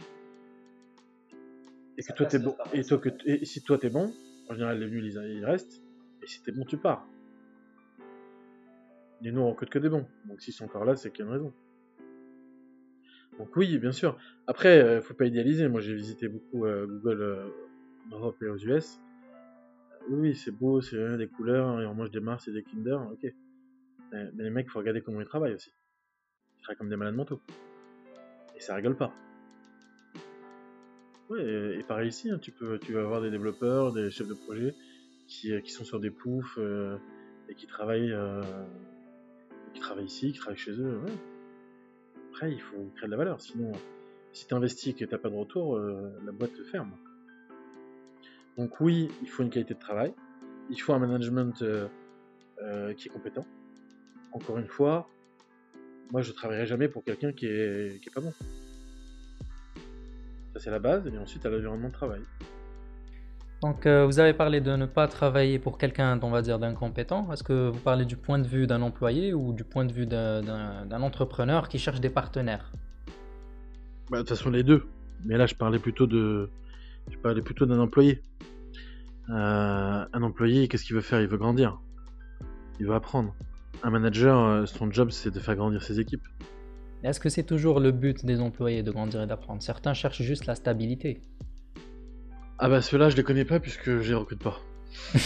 [1.97, 4.13] et que Ça toi t'es bon, et, toi, que et si toi t'es bon,
[4.49, 5.81] en général les nuls ils, restent,
[6.21, 7.07] et si t'es bon tu pars.
[9.23, 11.27] Et nous on recrute que des bons, donc s'ils sont encore là c'est qu'il y
[11.27, 11.53] a une raison.
[13.39, 14.17] Donc oui, bien sûr.
[14.47, 15.67] Après, euh, faut pas idéaliser.
[15.67, 17.51] Moi j'ai visité beaucoup euh, Google
[18.07, 18.99] en Europe et aux US.
[20.09, 23.33] Oui, c'est beau, c'est des couleurs, et on mange des Mars et des Kinder, ok.
[24.11, 25.71] Mais, les mecs, faut regarder comment ils travaillent aussi.
[26.57, 27.41] Ils travaillent comme des malades mentaux.
[28.55, 29.13] Et ça rigole pas.
[31.29, 34.33] Ouais, et, pareil ici, hein, tu, peux, tu vas avoir des développeurs, des chefs de
[34.33, 34.73] projet
[35.27, 36.97] qui, euh, sont sur des poufs euh,
[37.49, 38.41] et qui travaillent, euh,
[39.73, 40.99] qui travaillent ici, qui travaillent chez eux.
[41.05, 41.11] Ouais.
[42.29, 43.41] Après, il faut créer de la valeur.
[43.41, 43.73] Sinon,
[44.31, 46.91] si tu investis et que t'as pas de retour, la boîte te ferme.
[48.57, 50.13] Donc oui, il faut une qualité de travail.
[50.69, 51.87] Il faut un management euh,
[52.63, 53.45] euh, qui est compétent.
[54.31, 55.07] Encore une fois,
[56.11, 58.33] moi je travaillerai jamais pour quelqu'un qui est, qui est pas bon.
[60.53, 62.21] Ça c'est la base, et ensuite à l'environnement de travail.
[63.63, 67.31] Donc, euh, vous avez parlé de ne pas travailler pour quelqu'un, on va dire, d'incompétent.
[67.33, 70.05] Est-ce que vous parlez du point de vue d'un employé ou du point de vue
[70.05, 72.71] d'un- d'un d'un entrepreneur qui cherche des partenaires?
[74.11, 74.83] Bah, de toute façon les deux.
[75.25, 76.49] Mais là je parlais plutôt de,
[77.09, 78.21] je parlais plutôt d'un employé.
[79.29, 81.21] Euh, un employé, qu'est-ce qu'il veut faire?
[81.21, 81.79] Il veut grandir.
[82.79, 83.35] Il veut apprendre.
[83.83, 86.23] Un manager, euh, son job c'est de faire grandir ses équipes.
[87.03, 89.61] Est-ce que c'est toujours le but des employés de grandir et d'apprendre?
[89.61, 91.21] Certains cherchent juste la stabilité.
[92.57, 94.59] Ah bah ceux-là je les connais pas puisque je les recrute pas.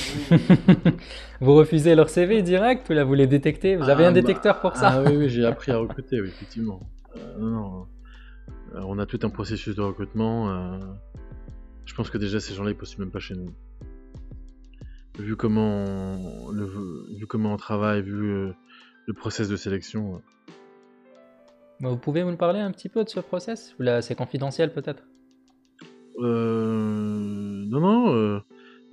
[1.39, 3.77] vous refusez leur CV direct ou là vous les détectez?
[3.77, 4.89] Vous avez Ah un bah, détecteur pour ça?
[4.89, 6.81] Ah oui, oui, j'ai appris à recruter, oui, effectivement.
[7.15, 7.87] Euh, non, non.
[8.75, 10.49] Euh, on a tout un processus de recrutement.
[11.91, 13.53] Je pense que déjà ces gens-là ils postulent même pas chez nous.
[15.19, 16.65] Vu comment on, le,
[17.17, 18.53] vu comment on travaille, vu euh,
[19.07, 20.21] le process de sélection.
[21.81, 23.75] Bah, Vous pouvez nous parler un petit peu de ce process?
[23.77, 25.03] Ou là c'est confidentiel peut-être?
[26.19, 28.15] Euh, non, non.
[28.15, 28.39] euh,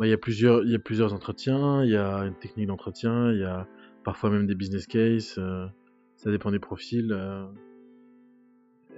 [0.01, 1.85] bah, Il y a plusieurs, il y a plusieurs entretiens.
[1.85, 3.31] Il y a une technique d'entretien.
[3.31, 3.69] Il y a
[4.03, 5.39] parfois même des business cases.
[5.39, 5.67] euh,
[6.17, 7.17] ça dépend des profils.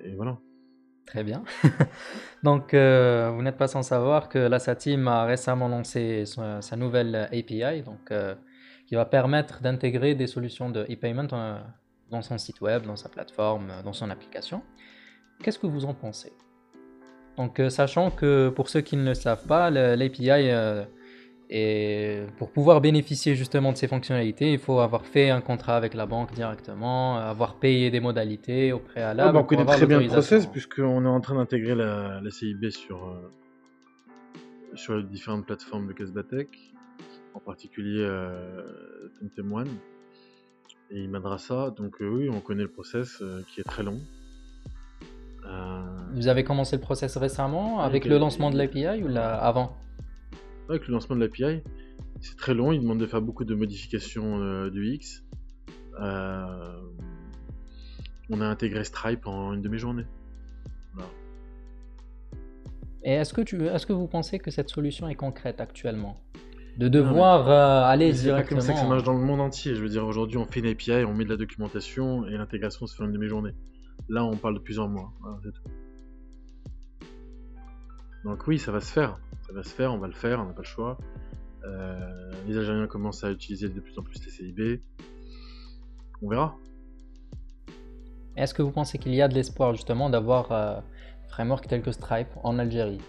[0.03, 0.39] et voilà.
[1.11, 1.43] Très bien.
[2.45, 7.29] Donc, euh, vous n'êtes pas sans savoir que la Team a récemment lancé sa, nouvelle
[7.33, 8.37] API, donc, euh,
[8.87, 11.59] qui va permettre d'intégrer des solutions de e-payment euh,
[12.11, 14.63] dans son site web, dans sa plateforme, dans son application.
[15.43, 16.33] Qu'est-ce que vous en pensez?
[17.37, 20.31] Donc, sachant que pour ceux qui ne le savent pas, l'API,
[21.53, 25.95] et pour pouvoir bénéficier justement de ces fonctionnalités, il faut avoir fait un contrat avec
[25.95, 29.31] la banque directement, avoir payé des modalités au préalable.
[29.31, 32.31] Ah, bah, on connaît très bien le process puisqu'on est en train d'intégrer la, la
[32.31, 33.33] CIB sur, euh,
[34.77, 36.73] sur les différentes plateformes de Casbatech,
[37.35, 38.63] en particulier euh,
[39.21, 39.77] Temtem One
[40.93, 41.75] et Madrasa.
[41.77, 43.99] Donc euh, oui, on connaît le process euh, qui est très long.
[46.13, 49.77] Vous avez commencé le process récemment avec le lancement de l'API ou là, avant?
[50.71, 51.63] Avec le lancement de l'API,
[52.21, 55.25] c'est très long, il demande de faire beaucoup de modifications euh, du X.
[56.01, 56.81] Euh,
[58.31, 60.07] on a intégré Stripe en une demi-journée.
[60.95, 61.11] Voilà.
[63.03, 66.21] Et est-ce que, tu, est-ce que vous pensez que cette solution est concrète actuellement?
[66.79, 68.89] De devoir euh, aller Mais C'est pas comme ça que ça directement.
[68.91, 69.75] marche dans le monde entier.
[69.75, 72.87] Je veux dire, aujourd'hui, on fait une API, on met de la documentation et l'intégration
[72.87, 73.53] se fait en une demi-journée.
[74.09, 75.13] Là, on parle de plusieurs mois.
[75.21, 75.63] Voilà, c'est tout.
[78.25, 79.19] Donc oui, ça va se faire.
[79.47, 80.99] Ça va se faire, on va le faire, on n'a pas le choix.
[81.65, 84.81] Euh, les Algériens commencent à utiliser de plus en plus les CIB.
[86.23, 86.57] On verra.
[88.37, 91.83] Est-ce que vous pensez qu'il y a de l'espoir justement d'avoir euh, un framework tel
[91.83, 93.01] que Stripe en Algérie?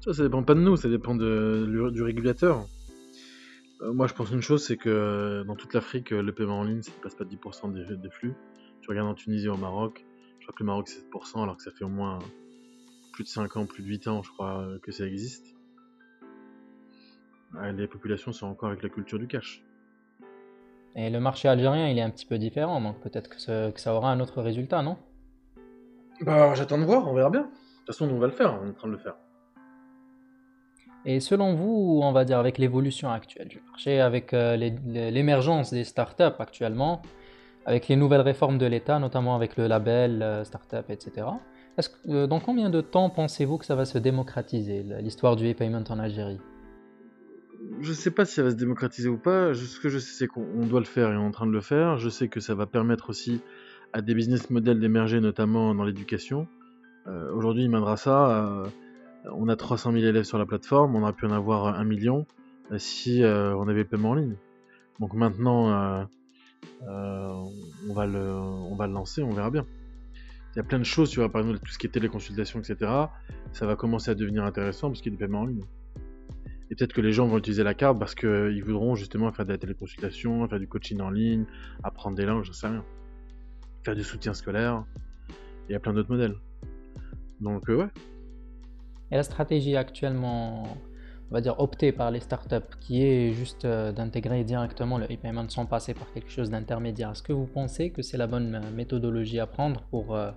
[0.00, 2.64] Ça, ça dépend pas de nous, ça dépend de- du, du régulateur.
[3.82, 6.60] Euh, moi, je pense une chose, c'est que euh, dans toute l'Afrique, euh, le paiement
[6.60, 8.34] en ligne, ça ne passe pas 10% des, des flux.
[8.80, 10.04] Tu regardes en Tunisie ou au Maroc,
[10.40, 12.18] je crois que le Maroc c'est 7%, alors que ça fait au moins
[13.18, 15.44] plus de 5 ans, plus de 8 ans, je crois, euh, que ça existe.
[17.52, 19.60] Ouais, les populations sont encore avec la culture du cash.
[20.94, 23.80] Et le marché algérien, il est un petit peu différent, donc peut-être que, ce- que
[23.80, 24.98] ça aura un autre résultat, non?
[26.20, 27.40] Bah, j'attends de voir, on verra bien.
[27.42, 29.16] De toute façon, nous, on va le faire, on est en train de le faire.
[31.04, 35.82] Et selon vous, on va dire avec l'évolution actuelle du marché, avec euh, l'émergence des
[35.82, 37.02] startups actuellement,
[37.66, 41.26] avec les nouvelles réformes de l'État, notamment avec le label euh, startup, etc.
[41.86, 45.84] Que, euh, dans combien de temps pensez-vous que ça va se démocratiser, l'histoire du e-payment
[45.88, 46.40] en Algérie?
[47.80, 49.54] Je sais pas si ça va se démocratiser ou pas.
[49.54, 51.46] Ce que je sais, c'est qu'on on doit le faire et on est en train
[51.46, 51.98] de le faire.
[51.98, 53.40] Je sais que ça va permettre aussi
[53.92, 56.48] à des business models d'émerger, notamment dans l'éducation.
[57.06, 58.66] Euh, Aujourd'hui, Madrasa, euh,
[59.32, 60.96] on a 300 000 élèves sur la plateforme.
[60.96, 62.26] On aurait pu en avoir un million
[62.72, 64.36] euh, si euh, on avait le paiement en ligne.
[65.00, 66.06] Donc maintenant,
[66.82, 69.64] on va le lancer, on verra bien.
[70.54, 72.60] Il y a plein de choses, tu vois, par exemple, tout ce qui est téléconsultation,
[72.60, 72.90] etc.
[73.52, 75.64] Ça va commencer à devenir intéressant parce qu'il y a du paiement en ligne.
[76.70, 79.52] Et peut-être que les gens vont utiliser la carte parce qu'ils voudront justement faire de
[79.52, 81.44] la téléconsultation, faire du coaching en ligne,
[81.82, 82.84] apprendre des langues, j'en sais rien.
[83.84, 84.84] Faire du soutien scolaire.
[85.68, 86.34] Il y a plein d'autres modèles.
[87.40, 87.88] Donc, euh, ouais.
[89.10, 90.76] Et la stratégie actuellement,
[91.30, 95.48] on va dire optée par les startups, qui est juste euh, d'intégrer directement le e-payment
[95.48, 98.70] sans passer par quelque chose d'intermédiaire, est-ce que vous pensez que c'est la bonne euh,
[98.74, 100.30] méthodologie à prendre pour euh,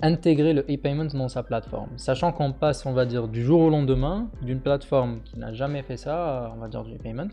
[0.00, 1.90] intégrer le e-payment dans sa plateforme?
[1.98, 5.82] Sachant qu'on passe, on va dire, du jour au lendemain, d'une plateforme qui n'a jamais
[5.82, 7.28] fait ça, on va dire du e-payment,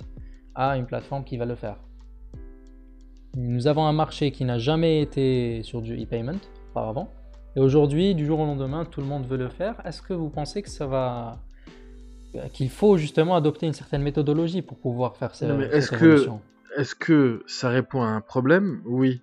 [0.56, 1.78] à une plateforme qui va le faire.
[3.38, 6.40] Nous avons un marché qui n'a jamais été sur du e-payment
[6.72, 7.10] auparavant.
[7.56, 9.76] Et aujourd'hui, du jour au lendemain, tout le monde veut le faire.
[9.86, 11.40] Est-ce que vous pensez que ça va
[12.54, 15.92] qu'il faut justement adopter une certaine méthodologie pour pouvoir faire ce- Non, mais cette est-ce
[15.92, 16.28] que-
[16.78, 18.82] Est-ce que ça répond à un problème?
[18.86, 19.22] Oui.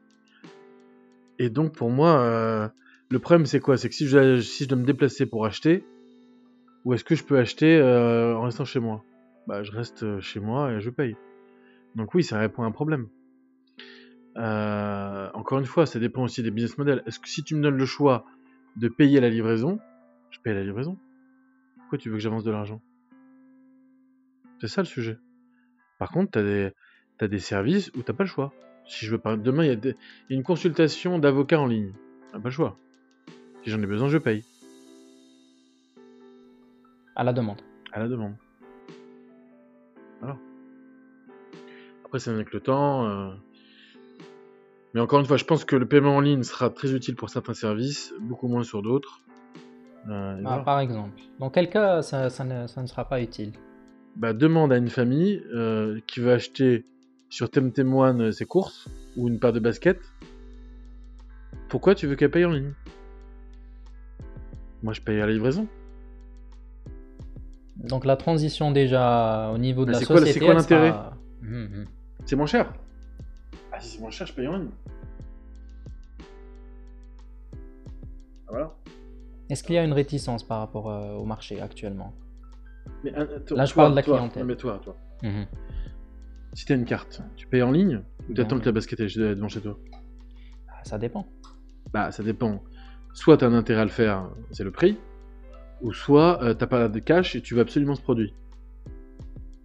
[1.38, 2.68] Et donc, pour moi, euh,
[3.08, 3.76] le problème, c'est quoi?
[3.76, 5.84] C'est que si je, si je dois me déplacer pour acheter,
[6.84, 9.04] ou est-ce que je peux acheter euh, en restant chez moi?
[9.46, 11.14] Bah, je reste euh, chez moi et je paye.
[11.94, 13.08] Donc oui, ça répond à un problème.
[14.36, 17.02] Euh, encore une fois, ça dépend aussi des business models.
[17.06, 18.24] Est-ce que si tu me donnes le choix
[18.76, 19.78] de payer la livraison,
[20.30, 20.98] je paye la livraison?
[21.78, 22.82] Pourquoi tu veux que j'avance de l'argent?
[24.60, 25.18] C'est ça le sujet.
[25.98, 26.70] Par contre, tu as des,
[27.18, 28.52] t'as des services où t'as pas le choix.
[28.88, 29.96] Si je veux demain il y, a des-
[30.28, 31.92] il y a une consultation d'avocat en ligne,
[32.32, 32.78] t'as pas le choix.
[33.64, 34.44] Si j'en ai besoin, je paye
[37.16, 37.60] à la demande
[37.92, 38.34] à la demande.
[40.20, 40.36] Voilà.
[42.04, 43.06] Après, ça vient avec le temps.
[43.08, 43.30] euh.
[44.92, 47.30] Mais encore une fois, je pense que le paiement en ligne sera très utile pour
[47.30, 49.20] certains services, beaucoup moins sur d'autres.
[50.08, 50.62] Euh, Ah, voilà.
[50.62, 51.18] Par exemple.
[51.38, 53.52] Dans quel cas ça, ça ne, ça ne sera pas utile?
[54.16, 56.84] Bah, demande à une famille euh, qui veut acheter
[57.28, 60.00] sur Temtem One euh, ses courses ou une paire de baskets.
[61.68, 62.72] Pourquoi tu veux qu'elle paye en ligne?
[64.82, 65.66] Moi, je paye à la livraison.
[67.76, 70.32] Donc la transition déjà au niveau de Mais la société.
[70.32, 70.94] c'est quoi sera- l'intérêt?
[71.42, 71.84] Mhm, mhm.
[72.24, 72.72] C'est moins cher.
[73.72, 74.70] Ah, si c'est moins cher, je paye en ligne.
[78.48, 78.74] Ah, Voilà.
[79.50, 82.12] Est-ce qu'il y a une réticence par rapport euh, au marché actuellement?
[83.04, 84.44] Mais, euh, toi- Là, je toi- parle de la toi, clientèle.
[84.44, 84.96] mais toi, toi.
[85.22, 85.46] Mhm.
[86.54, 88.60] Si t'as une carte, tu payes en ligne ou t'attends Bien.
[88.60, 89.78] que la basket est devant chez toi?
[90.68, 91.26] Ah, Ça dépend.
[91.92, 92.62] Bah, ça dépend.
[93.12, 94.96] Soit t'as un intérêt à le faire, c'est le prix,
[95.82, 98.34] ou soit euh, t'as pas de cash et tu veux absolument ce produit.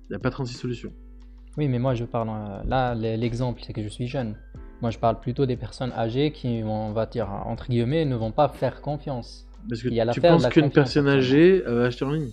[0.10, 0.92] Y a pas 36 solutions.
[1.58, 2.30] Oui, mais moi je parle.
[2.30, 4.36] euh, là, l'exemple, c'est que je suis jeune.
[4.82, 8.32] Moi, je parle plutôt des personnes âgées qui, on va dire, entre guillemets, ne vont
[8.32, 9.48] pas faire confiance.
[9.70, 12.32] Parce que Il y a tu penses qu'une personne âgée elle va acheter en ligne?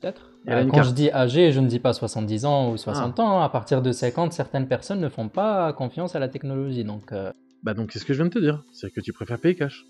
[0.00, 0.30] Peut-être.
[0.48, 0.88] Euh, Quand carte.
[0.88, 3.22] je dis âgé, je ne dis pas 70 ans ou 60 Ah.
[3.22, 3.40] ans.
[3.42, 6.82] À partir de 50, certaines personnes ne font pas confiance à la technologie.
[6.84, 7.30] Donc, euh,
[7.62, 8.62] Bah donc c'est ce que je viens de te dire.
[8.72, 9.84] C'est que tu préfères payer cash.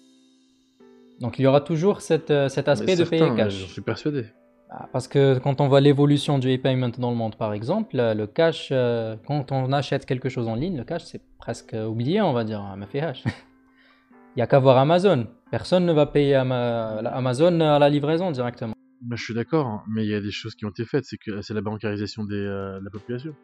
[1.20, 3.54] donc il y aura toujours cette, euh, cet aspect Mais de payer cash.
[3.54, 4.26] J'en suis persuadé.
[4.68, 8.26] Ah, Parce que quand on voit l'évolution du e-payment dans le monde, par exemple, le
[8.26, 12.32] cash, euh, quand on achète quelque chose en ligne, le cash, c'est presque oublié, on
[12.32, 13.22] va dire, à ma FH.
[13.24, 15.28] Il n'y a qu'à voir Amazon.
[15.50, 18.73] Personne ne va payer Amazon à la livraison directement.
[19.06, 21.04] Bah, je suis d'accord, hein, mais il y a des choses qui ont été faites,
[21.04, 23.34] c'est que c'est la bancarisation des, euh, de la population.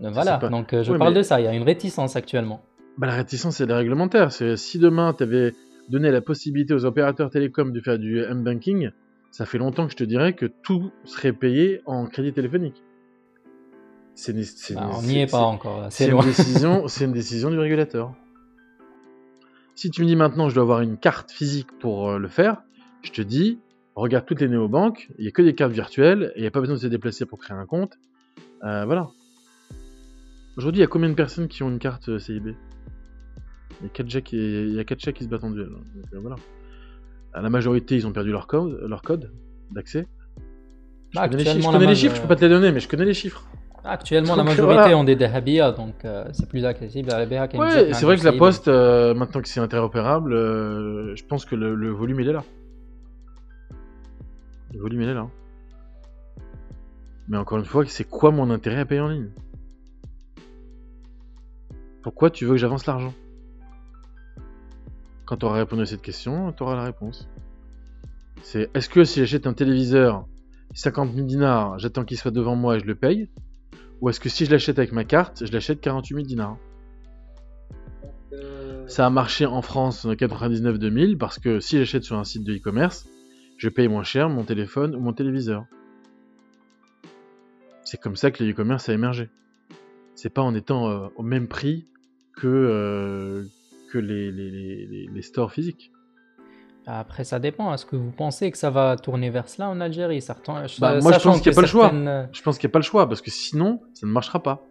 [0.00, 1.40] Donc voilà, pas- donc euh, je Ouais, parle mais- de ça.
[1.40, 2.62] Il y a une réticence actuellement.
[2.96, 4.32] Bah, la réticence, c'est réglementaire.
[4.32, 5.52] C'est si demain tu avais
[5.88, 8.90] donné la possibilité aux opérateurs télécoms de faire du m-banking,
[9.30, 12.82] ça fait longtemps que je te dirais que tout serait payé en crédit téléphonique.
[14.14, 15.86] C'est une- c'est Bah, on n'y est pas encore.
[15.90, 18.14] C'est une décision, c'est une décision du régulateur.
[19.74, 22.62] Si tu me dis maintenant je dois avoir une carte physique pour euh, le faire,
[23.02, 23.60] je te dis
[23.98, 26.50] regarde toutes les néobanques, il n'y a que des cartes virtuelles et il n'y a
[26.50, 27.98] pas besoin de se déplacer pour créer un compte.
[28.64, 29.08] Euh, voilà.
[30.56, 32.54] Aujourd'hui, il y a combien de personnes qui ont une carte euh, CIB
[33.82, 35.68] Il y a 4 chats qui, se battent en duel.
[35.68, 35.82] Donc,
[36.14, 36.36] euh, voilà.
[37.32, 39.30] À La majorité, ils ont perdu leur code, leur code
[39.70, 40.06] d'accès.
[41.10, 42.44] Je Bah, connais, les, chiffres, je connais la les maj- chiffres, je peux pas te
[42.44, 43.44] les donner, mais je connais les chiffres.
[43.84, 44.98] Actuellement, la majorité voilà.
[44.98, 48.32] ont des Dahabia, donc euh, c'est plus accessible à la Ouais, c'est vrai que la.
[48.32, 52.32] Poste, euh, maintenant que c'est interopérable, euh, je pense que le, le volume il est
[52.32, 52.44] là.
[54.72, 55.28] Le volume il est là.
[57.28, 59.30] Mais encore une fois, c'est quoi mon intérêt à payer en ligne?
[62.02, 63.12] Pourquoi tu veux que j'avance l'argent?
[65.26, 67.28] Quand tu auras répondu à cette question, tu auras la réponse.
[68.42, 70.26] C'est est-ce que si j'achète un téléviseur
[70.74, 73.28] 50 000 dinars, j'attends qu'il soit devant moi et je le paye?
[74.00, 76.56] Ou est-ce que si je l'achète avec ma carte, je l'achète 48 000 dinars?
[78.86, 82.54] Ça a marché en France en 99-2000 parce que si j'achète sur un site de
[82.54, 83.06] e-commerce,
[83.58, 85.66] je paye moins cher mon téléphone ou mon téléviseur.
[87.84, 89.28] C'est comme ça que le e-commerce a émergé.
[90.14, 91.86] C'est pas en étant euh, au même prix
[92.36, 93.44] que, euh,
[93.92, 95.90] que les, les, les- les- stores physiques.
[96.86, 97.72] Après, ça dépend.
[97.74, 101.12] Est-ce que vous pensez que ça va tourner vers cela en Algérie Certains, Bah, moi,
[101.12, 101.92] je sachant pense qu'il y a pas le choix.
[101.92, 104.42] euh, Je pense qu'il n'y a pas le choix parce que sinon, ça ne marchera
[104.42, 104.62] pas.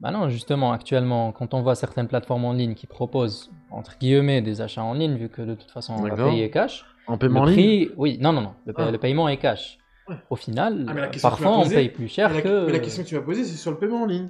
[0.00, 4.42] Bah non, justement, actuellement, quand on voit certaines plateformes en ligne qui proposent, entre guillemets,
[4.42, 7.40] des achats en ligne, vu que de toute façon, on va payer cash, En paiement
[7.40, 8.90] en le ligne prix, oui, non, non, non, le, pa- Ah.
[8.90, 9.78] le paiement est cash.
[10.08, 10.16] Ouais.
[10.30, 12.66] Au final, Ah, euh, parfois, on paye plus cher Mais la, que...
[12.66, 14.28] mais la question que tu m'as posée, c'est sur le paiement en ligne.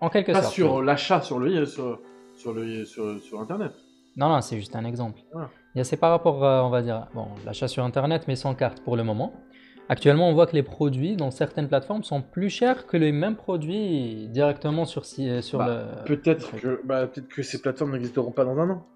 [0.00, 0.54] En quelque Pas sorte.
[0.54, 0.86] sur oui.
[0.86, 2.00] l'achat sur le sur,
[2.34, 3.72] sur le sur, sur internet.
[4.16, 5.20] Non, non, c'est juste un exemple.
[5.32, 5.50] Voilà.
[5.74, 8.34] Il y a- C'est par rapport, euh, on va dire, bon, l'achat sur Internet, mais
[8.36, 9.32] sans carte pour le moment.
[9.88, 13.36] Actuellement, on voit que les produits dans certaines plateformes sont plus chers que les mêmes
[13.36, 16.04] produits directement sur, sur Bah, le...
[16.04, 18.86] Peut-être que, bah, peut-être que ces plateformes n'existeront pas dans un an.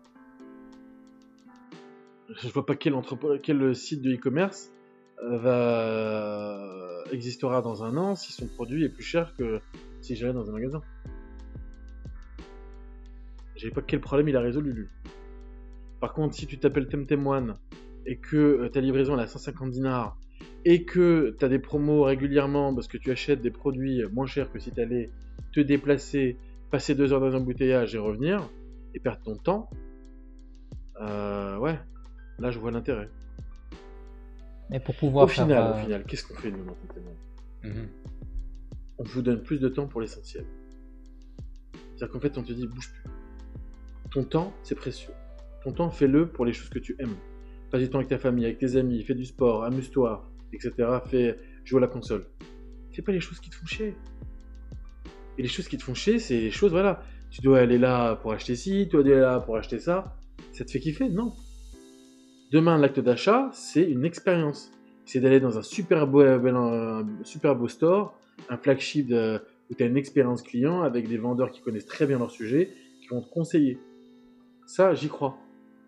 [2.31, 4.73] Je vois pas quel, site de e-commerce
[5.23, 9.61] euh, existera dans un an si son produit est plus cher que
[10.01, 10.83] si j'allais dans un magasin.
[13.57, 14.87] Je pas quel problème il a résolu lui.
[16.01, 17.57] Par contre, si tu t'appelles Temtem One
[18.05, 20.19] et que euh, ta livraison elle est à 150 dinars
[20.65, 24.51] et que tu as des promos régulièrement parce que tu achètes des produits moins chers
[24.51, 25.11] que si tu allais
[25.53, 26.37] te déplacer,
[26.71, 28.49] passer deux heures dans un embouteillage et revenir,
[28.95, 29.71] et perdre ton temps,
[31.01, 31.79] euh, ouais,
[32.39, 33.09] là je vois l'intérêt.
[34.71, 35.45] Mais pour pouvoir Au faire...
[35.45, 37.89] final, euh, au final, qu'est-ce qu'on fait nous dans One mhm.
[38.99, 40.45] On vous donne plus de temps pour l'essentiel.
[41.95, 43.11] C'est-à-dire qu'en fait, on te dit bouge plus.
[44.11, 45.13] Ton temps, c'est précieux.
[45.63, 47.17] Ton temps, fais-le pour les choses que tu aimes.
[47.71, 50.73] Passe du temps avec ta famille, avec tes amis, fais du sport, amuse-toi, etc.
[51.07, 52.27] Fais jouer à la console.
[52.93, 53.97] Fais pas les choses qui te font chier.
[55.37, 57.03] Et les choses qui te font chier, c'est les choses, voilà.
[57.31, 60.17] Tu dois aller là pour acheter ci, tu dois aller là pour acheter ça.
[60.53, 61.09] Ça te fait kiffer?
[61.09, 61.33] Non.
[62.55, 64.71] Demain, l'acte d'achat, c'est une expérience.
[65.07, 68.17] C'est d'aller dans un super beau, un super store,
[68.49, 72.17] un flagship où tu as une expérience client avec des vendeurs qui connaissent très bien
[72.17, 73.81] leur sujet, qui vont te conseiller.
[74.67, 75.37] Ça, j'y crois.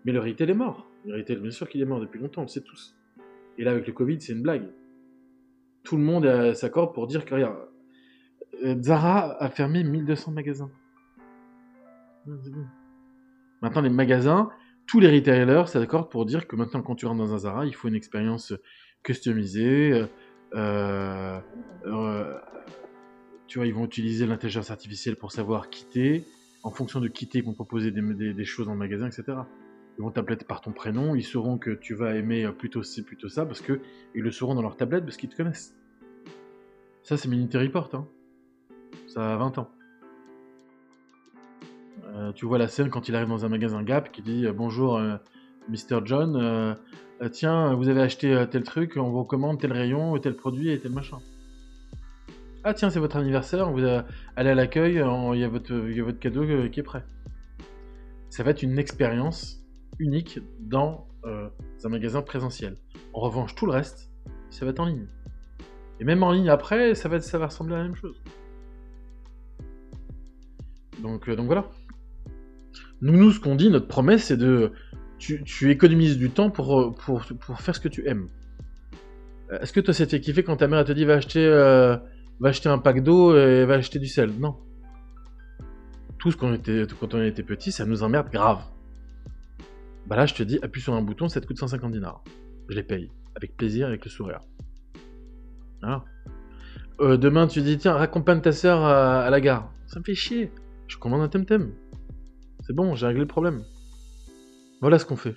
[0.04, 0.90] Mais le retail est mort.
[1.04, 2.96] Le retail, bien sûr qu'il est mort depuis longtemps, on le sait tous.
[3.58, 4.66] Et là, avec le Covid, c'est une blague.
[5.84, 7.58] Tout le monde euh, s'accorde pour dire que, regarde,
[8.64, 10.72] euh, Zara a fermé 1200 magasins.
[12.26, 12.40] Bon.
[13.62, 14.50] Maintenant, les magasins,
[14.86, 17.74] tous les retailers s'accordent pour dire que maintenant, quand tu rentres dans un Zara, il
[17.74, 18.52] faut une expérience
[19.02, 19.92] customisée.
[19.92, 20.06] euh,
[20.54, 21.40] euh,
[21.86, 22.38] euh,
[23.46, 26.24] tu vois, ils vont utiliser l'intelligence artificielle pour savoir quitter.
[26.62, 29.38] En fonction de quitter, ils vont proposer des, choses dans le magasin, etc.
[29.98, 33.02] Ils vont t'appeler par ton prénom, ils sauront que tu vas aimer euh, plutôt ci,
[33.02, 33.80] plutôt ça, parce que
[34.14, 35.74] ils le sauront dans leur tablette parce qu'ils te connaissent.
[37.02, 37.90] Ça, c'est Military Report.
[37.94, 38.08] Hein.
[39.06, 39.70] Ça a 20 ans.
[42.14, 44.52] Euh, tu vois la scène quand il arrive dans un magasin Gap qui dit euh,
[44.52, 45.16] Bonjour, euh,
[45.68, 46.00] Mr.
[46.04, 46.76] John.
[47.32, 50.92] tiens, vous avez acheté tel truc, on vous recommande tel rayon, tel produit et tel
[50.92, 51.18] machin.
[52.62, 56.44] Ah tiens, c'est votre anniversaire, vous allez à l'accueil, il y, y a votre cadeau
[56.68, 57.04] qui est prêt.
[58.30, 59.64] Ça va être une expérience
[59.98, 62.76] unique dans un magasin présentiel.
[63.12, 64.10] En revanche, tout le reste,
[64.50, 65.06] ça va être en ligne.
[65.98, 68.22] Et même en ligne après, ça va, ça va ressembler à la même chose.
[71.02, 71.68] Donc, donc voilà.
[73.02, 74.72] Nous, nous, ce qu'on dit, notre promesse, c'est de.
[75.18, 78.28] Tu, économises du temps pour, euh, pour, pour faire ce que tu aimes.
[79.50, 81.96] Euh, Est-ce que toi, ça kiffé quand ta mère te dit va acheter, euh,
[82.38, 84.30] va acheter un pack d'eau et va acheter du sel?
[84.38, 84.56] Non.
[86.18, 88.60] Tout ce qu'on était, quand on était petit, ça nous emmerde grave.
[90.06, 92.22] Bah là, je te dis, appuie sur un bouton, ça te coûte 150 dinars.
[92.68, 93.10] Je les paye.
[93.34, 94.40] Avec plaisir, avec le sourire.
[95.80, 96.04] Voilà.
[97.16, 99.70] Demain, tu dis, tiens, raccompagne ta soeur à, à la gare.
[99.86, 100.50] Ça me fait chier.
[100.88, 101.72] Je commande un temtem.
[102.66, 103.62] C'est bon, j'ai réglé le problème.
[104.80, 105.36] Voilà ce qu'on fait.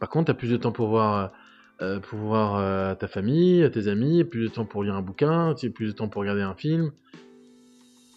[0.00, 1.32] Par contre, t'as plus de temps pour voir,
[1.80, 5.54] euh, pour voir euh, ta famille, tes amis, plus de temps pour lire un bouquin,
[5.54, 6.92] tu as plus de temps pour regarder un film.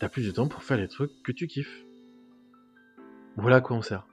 [0.02, 1.86] T'as plus de temps pour faire les trucs que tu kiffes.
[3.38, 4.06] Voilà à quoi on sert.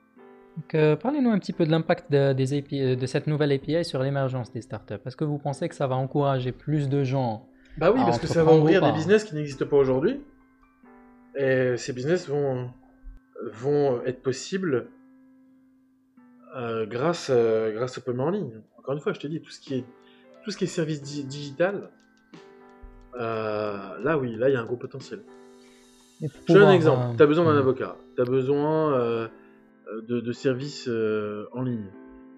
[0.57, 3.84] Donc, euh, parlez-nous un petit peu de l'impact de, des API de cette nouvelle API
[3.84, 4.95] sur l'émergence des startups.
[5.05, 8.20] Est-ce que vous pensez que ça va encourager plus de gens Bah oui, À parce
[8.20, 10.20] que ça va ouvrir des business qui n'existent pas aujourd'hui.
[11.36, 12.70] Et ces business vont,
[13.53, 14.88] vont être possibles
[16.57, 18.61] euh, grâce, euh, grâce au paiement en ligne.
[18.78, 19.84] Encore une fois, je te dis, tout ce qui est,
[20.45, 21.91] tout ce qui est service di- digital,
[23.16, 25.22] euh, là oui, là il y a un gros potentiel.
[26.22, 27.16] Je te donne un exemple.
[27.16, 27.97] Tu as besoin d'un avocat.
[28.14, 29.30] Tu as besoin
[30.03, 31.86] de, de services en ligne.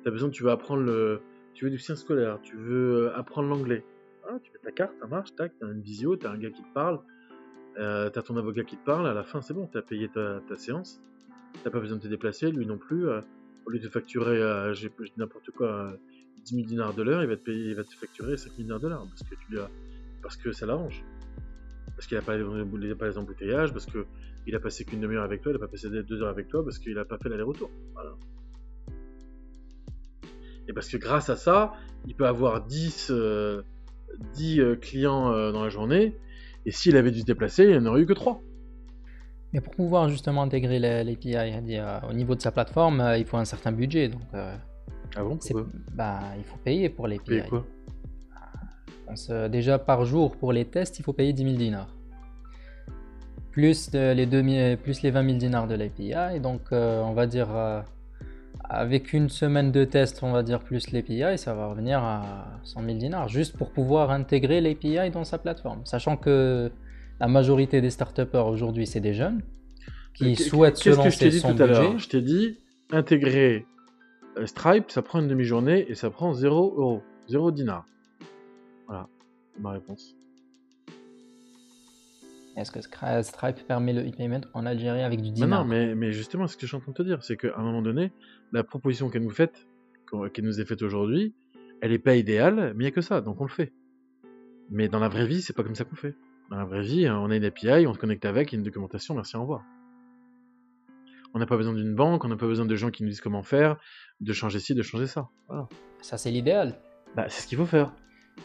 [0.03, 1.21] Tu as besoin, tu veux apprendre le.
[1.55, 2.39] Tu veux du science scolaire.
[2.43, 3.85] Tu veux apprendre l'anglais.
[4.29, 6.39] Ah, tu mets ta carte, ça marche, tac, tu as une visio, tu as un
[6.39, 7.01] gars qui te parle.
[7.79, 9.07] Euh, tu as ton avocat qui te parle.
[9.07, 11.01] À la fin, c'est bon, tu as payé ta, séance.
[11.65, 13.09] Tu pas besoin de te déplacer, lui non plus.
[13.09, 13.21] euh,
[13.65, 14.75] au lieu de facturer, euh,
[15.17, 15.97] n'importe quoi, euh,
[16.45, 19.23] 10 000 dinars de l'heure, il va te facturer 5 000 dinars de l'heure parce
[19.23, 19.71] que tu lui as-
[20.21, 21.05] parce que ça l'arrange.
[21.95, 24.05] Parce qu'il a pas les, pas les embouteillages, parce que
[24.47, 26.65] il a passé qu'une demi-heure avec toi, il a pas passé deux heures avec toi,
[26.65, 27.71] parce qu'il a pas fait l'aller-retour.
[30.69, 31.73] Et parce que grâce à ça,
[32.07, 33.63] il peut avoir 10, euh,
[34.35, 36.17] 10 euh, clients euh, dans la journée,
[36.67, 38.41] et s'il avait dû se déplacer, il n'en aurait eu que 3.
[39.53, 43.25] Mais pour pouvoir justement intégrer la- l'API euh, au niveau de sa plateforme, euh, il
[43.27, 44.09] faut un certain budget.
[44.09, 44.55] Donc, euh,
[45.15, 45.37] Ah bon
[45.95, 47.41] bah, il faut payer pour l'API.
[49.31, 51.95] Euh, déjà par jour pour les tests, il faut payer 10 000 dinars.
[53.51, 56.41] Plus, de- les 2000 plus les 20 000 dinars de l'API.
[56.41, 57.83] Donc, euh, on va dire, euh,
[58.75, 62.83] avec une semaine de test, on va dire plus l'API, ça va revenir à 100
[62.85, 65.85] 000 dinars, juste pour pouvoir intégrer l'API dans sa plateforme.
[65.85, 66.71] Sachant que
[67.21, 69.43] la majorité des start-upers aujourd'hui, c'est des jeunes
[70.15, 71.83] qui qu'est- souhaitent se Qu'est-ce que je t'ai lancer dit sans tout à l'heure?
[71.93, 71.99] Budget.
[71.99, 72.59] Je t'ai dit,
[72.91, 73.67] intégrer
[74.39, 77.85] euh, Stripe, ça prend une demi-journée et ça prend 0 euros, 0 dinar.
[78.87, 79.07] Voilà,
[79.61, 80.15] ma réponse.
[82.57, 82.81] Est-ce que
[83.23, 85.65] Stripe permet le e-payment en Algérie avec du Mais dinar?
[85.65, 87.49] non, mais, mais justement, ce que je suis en train de te dire, c'est qu'à
[87.57, 88.13] un moment donné,
[88.53, 89.67] la proposition qu'elle nous fait,
[90.33, 91.35] qu'elle nous est faite aujourd'hui,
[91.81, 93.73] elle est pas idéale, mais il n'y a que ça, donc on le fait.
[94.71, 96.15] Mais dans la vraie vie, c'est pas comme ça qu'on fait.
[96.51, 98.59] Dans la vraie vie, on a une API, on se connecte avec, il y a
[98.59, 99.63] une documentation, merci, au revoir.
[101.35, 103.23] On n'a pas besoin d'une banque, on n'a pas besoin de gens qui nous disent
[103.23, 103.79] comment faire,
[104.21, 105.29] de changer ci, de changer ça.
[105.49, 105.67] Voilà.
[106.03, 106.75] Ça, c'est l'idéal.
[107.17, 107.93] Bah, c'est ce qu'il faut faire.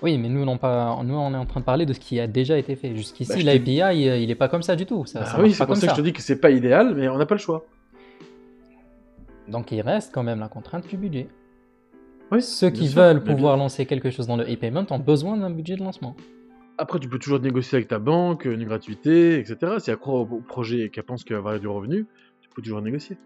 [0.02, 0.98] Oui, mais nous, non pas...
[1.04, 2.96] nous, on est en train de parler de ce qui a déjà été fait.
[2.96, 5.06] Jusqu'ici, Bah, l'API, il, il est pas comme ça du tout.
[5.06, 6.50] Ça, Bah ça oui, c'est pour comme ça que je te dis que c'est pas
[6.52, 7.66] idéal, mais on n'a pas le choix.
[9.48, 11.28] Donc, il reste quand même la contrainte du budget.
[12.32, 15.38] Oui, Ceux qui sûr, veulent bien- pouvoir lancer quelque chose dans le e-payment ont besoin
[15.38, 16.16] d'un budget de lancement.
[16.78, 19.58] Après, tu peux toujours négocier avec ta banque, une gratuité, etc.
[19.80, 22.06] Si elle croit au projet et qu'elle pense qu'il va y avoir du revenu,
[22.42, 23.18] tu peux toujours négocier.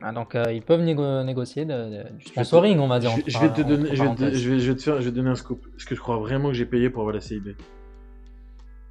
[0.00, 1.72] Ah, donc, euh, ils peuvent négo- négocier de-
[2.04, 3.10] de- du sponsoring, on va dire.
[3.10, 4.34] Je, je vais te donner, je vais te, parenthèses.
[4.38, 5.66] je vais, je vais te faire, je vais te donner un scoop.
[5.76, 7.56] Est-ce que tu crois vraiment que j'ai payé pour avoir la CIB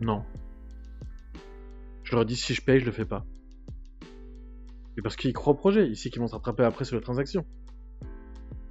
[0.01, 0.23] Non.
[2.03, 3.25] Je leur dis si je paye, je le fais pas.
[4.97, 7.45] Et parce qu'ils croient au projet, ici qu'ils vont se rattraper après sur la transaction.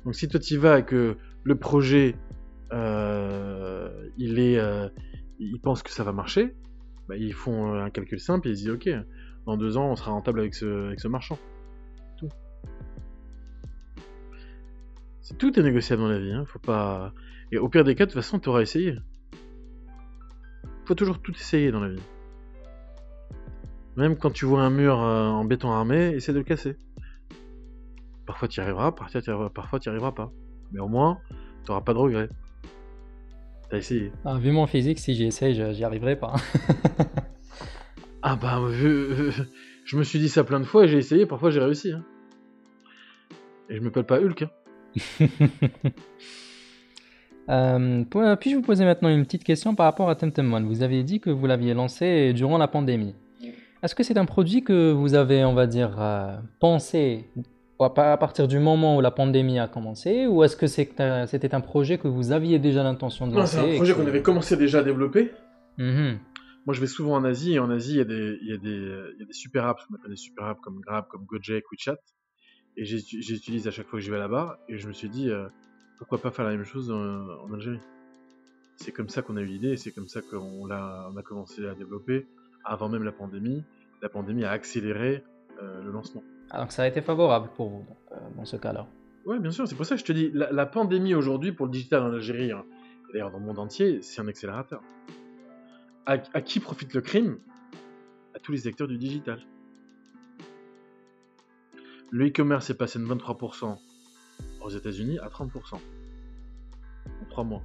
[0.05, 2.17] Donc si toi tu vas et que le projet,
[2.73, 4.89] euh, il est, euh,
[5.39, 6.55] ils pensent que ça va marcher,
[7.09, 8.89] bah, ils font un calcul simple et ils disent ok,
[9.47, 11.39] dans deux ans on sera rentable avec ce, avec ce marchand.
[12.19, 12.29] Tout.
[15.23, 16.45] C'est tout est négociable dans la vie, hein.
[16.47, 17.13] Faut pas.
[17.53, 18.97] Et au pire des cas, de toute façon, tu auras essayé.
[20.85, 22.03] Faut toujours tout essayer dans la vie.
[23.97, 26.77] Même quand tu vois un mur euh, en béton armé, essaie de le casser.
[28.27, 30.31] Parfois tu y arriveras, parfois tu t'y arriveras pas.
[30.73, 31.19] Mais au moins,
[31.65, 32.29] tu n'auras pas de regrets.
[33.71, 34.13] T'as essayé.
[34.25, 36.35] Ah, vu mon physique, si j'essaye, je- j'y arriverai pas.
[38.23, 39.31] Ah bah, je,
[39.85, 41.93] je me suis dit ça plein de fois et j'ai essayé, parfois j'ai réussi.
[41.93, 42.05] hein.
[43.71, 44.43] Et je m'appelle pas Hulk.
[44.43, 44.51] hein.
[47.49, 48.05] Euh,
[48.41, 50.67] Puis-je vous poser maintenant une petite question par rapport à Temtem One?
[50.67, 53.15] Vous avez dit que vous l'aviez lancé durant la pandémie.
[53.87, 57.25] Est-ce que c'est un produit que vous avez, on va dire, euh, pensé
[57.79, 61.55] à pa- à partir du moment où la pandémie a commencé ou est-ce que c'était
[61.55, 64.05] un projet que vous aviez déjà l'intention de Non, lancer c'est un et projet qu'on
[64.09, 65.31] avait commencé déjà à développer.
[65.79, 66.19] Mhm.
[66.67, 68.53] Moi, je vais souvent en Asie, et en Asie, il y a des, il y
[68.53, 68.71] a des,
[69.15, 71.63] il y a des super apps, on appelle des super apps comme Grab, comme Gojek,
[71.71, 71.95] WeChat.
[72.77, 75.47] Et j'utilise à chaque fois que je vais là-bas, et je me suis dit, euh,
[75.99, 77.79] pourquoi pas faire la même chose en, en Algérie?
[78.79, 81.65] C'est comme ça qu'on a eu l'idée, et c'est comme ça qu'on on a commencé
[81.69, 82.27] à développer
[82.65, 83.63] avant même la pandémie.
[84.03, 85.25] La pandémie a accéléré
[85.63, 86.23] euh, le lancement.
[86.51, 88.87] Alors que ça a été favorable pour vous donc, euh, dans ce cas-là.
[89.25, 91.67] Ouais, bien sûr, c'est pour ça que je te dis, la, la pandémie aujourd'hui pour
[91.67, 92.65] le digital en Algérie, hein,
[93.09, 94.83] et d'ailleurs dans le monde entier, c'est un accélérateur.
[96.07, 97.39] À, à qui profite le crime?
[98.35, 99.41] À tous les acteurs du digital.
[102.11, 103.77] Le e-commerce est passé de 23%
[104.61, 105.81] aux États-Unis à 30% en
[107.31, 107.63] 3 mois.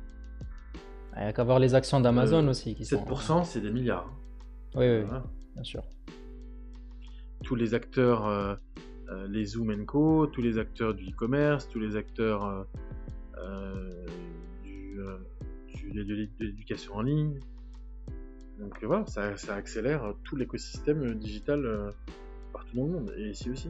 [1.15, 3.03] Il n'y a qu'à voir les actions d'Amazon Euh, aussi qui sont.
[3.03, 4.07] 7%, c'est des milliards.
[4.07, 4.17] hein.
[4.75, 5.17] Oui, oui, oui,
[5.55, 5.84] bien sûr.
[7.52, 8.56] Tous les acteurs, euh,
[9.10, 12.66] euh, les Zoom Co, tous les acteurs du e-commerce, tous les acteurs
[13.38, 14.06] euh,
[14.64, 14.95] du,
[15.68, 17.41] du- de l'é- de l'éducation en ligne.
[18.58, 21.91] Donc voilà, ça, ça accélère tout l'écosystème digital
[22.54, 23.68] partout dans le monde, et ici aussi.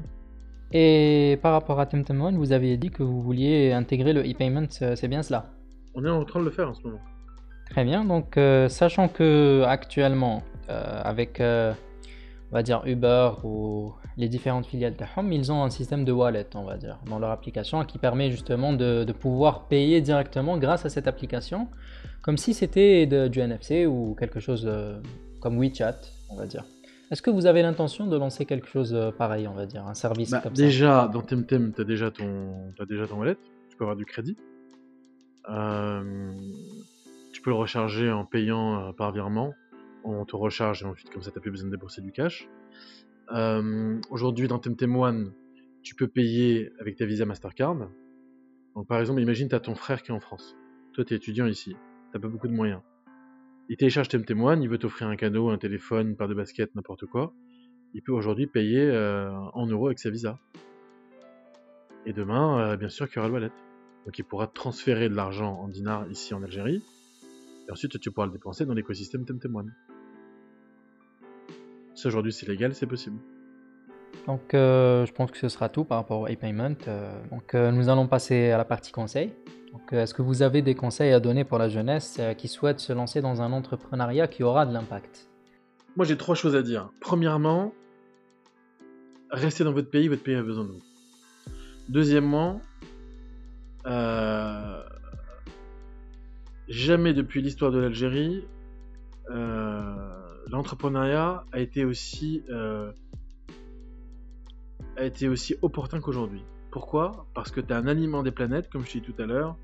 [0.71, 4.67] Et par rapport à Temtem One, vous aviez dit que vous vouliez intégrer le e-payment,
[4.69, 5.49] c'est bien cela?
[5.95, 7.01] On est en train de le faire en ce moment.
[7.71, 11.73] Très bien, donc euh, sachant que actuellement, euh, avec euh,
[12.51, 16.11] on va dire Uber ou les différentes filiales de Home, ils ont un système de
[16.11, 20.57] wallet, on va dire, dans leur application qui permet justement de, de pouvoir payer directement
[20.57, 21.67] grâce à cette application,
[22.21, 24.99] comme si c'était du NFC ou quelque chose euh,
[25.39, 25.95] comme WeChat,
[26.29, 26.65] on va dire.
[27.09, 29.93] Est-ce que vous avez l'intention de lancer quelque chose euh, pareil, on va dire, un
[29.93, 30.61] service Bah, comme ça?
[30.61, 33.37] déjà, dans Temtem, tu as déjà ton, t'as déjà ton wallet.
[33.69, 34.35] Tu peux avoir du crédit.
[35.49, 36.31] Euh,
[37.33, 39.53] tu peux le recharger en payant par virement.
[40.03, 42.49] On te recharge et ensuite, comme ça, tu plus besoin de débourser du cash.
[43.33, 45.33] Euh, Aujourd'hui, dans Temtem One,
[45.83, 47.75] tu peux payer avec ta Visa Mastercard.
[48.75, 50.55] Donc, par exemple, imagine, tu as ton frère qui est en France.
[50.93, 51.75] Toi, tu es étudiant ici.
[52.13, 52.81] Tu pas beaucoup de moyens.
[53.69, 57.05] Il télécharge Temtem il veut t'offrir un cadeau, un téléphone, une paire de baskets, n'importe
[57.05, 57.33] quoi
[57.93, 60.39] il peut aujourd'hui payer euh, en euros avec sa Visa.
[62.05, 63.51] Et demain, euh, bien sûr qu'il y aura le wallet.
[64.05, 66.81] Donc il pourra transférer de l'argent en dinars ici en Algérie.
[67.67, 69.71] Et ensuite, tu pourras le dépenser dans l'écosystème Temtem.
[72.05, 73.17] Aujourd'hui c'est légal, c'est possible.
[74.27, 76.75] Donc, euh, je pense que ce sera tout par rapport au e-payment.
[76.87, 79.31] Euh, donc, euh, nous allons passer à la partie conseil.
[79.71, 82.93] Donc, est-ce que vous avez des conseils à donner pour la jeunesse qui souhaite se
[82.93, 85.29] lancer dans un entrepreneuriat qui aura de l'impact?
[85.95, 86.89] Moi j'ai trois choses à dire.
[86.99, 87.73] Premièrement,
[89.31, 90.81] restez dans votre pays, votre pays a besoin de vous.
[91.87, 92.61] Deuxièmement,
[96.67, 98.43] jamais depuis l'histoire de l'Algérie,
[99.29, 100.20] euh,
[100.51, 102.91] l'entrepreneuriat a été aussi euh,
[104.97, 106.43] a été aussi opportun qu'aujourd'hui.
[106.71, 107.25] Pourquoi?
[107.33, 109.57] Parce que tu as un aliment des planètes, comme je dis tout à l'heure,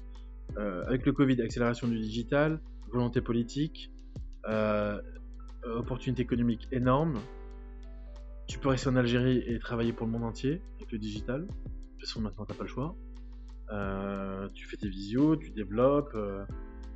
[0.57, 2.61] euh, avec le Covid, accélération du digital,
[2.91, 3.91] volonté politique,
[4.47, 5.01] euh,
[5.65, 7.19] opportunité économique énorme.
[8.47, 11.41] Tu peux rester en Algérie et travailler pour le monde entier avec le digital.
[11.41, 12.95] De toute façon, maintenant, t'as pas le choix.
[14.53, 16.15] Tu fais tes visios, tu développes.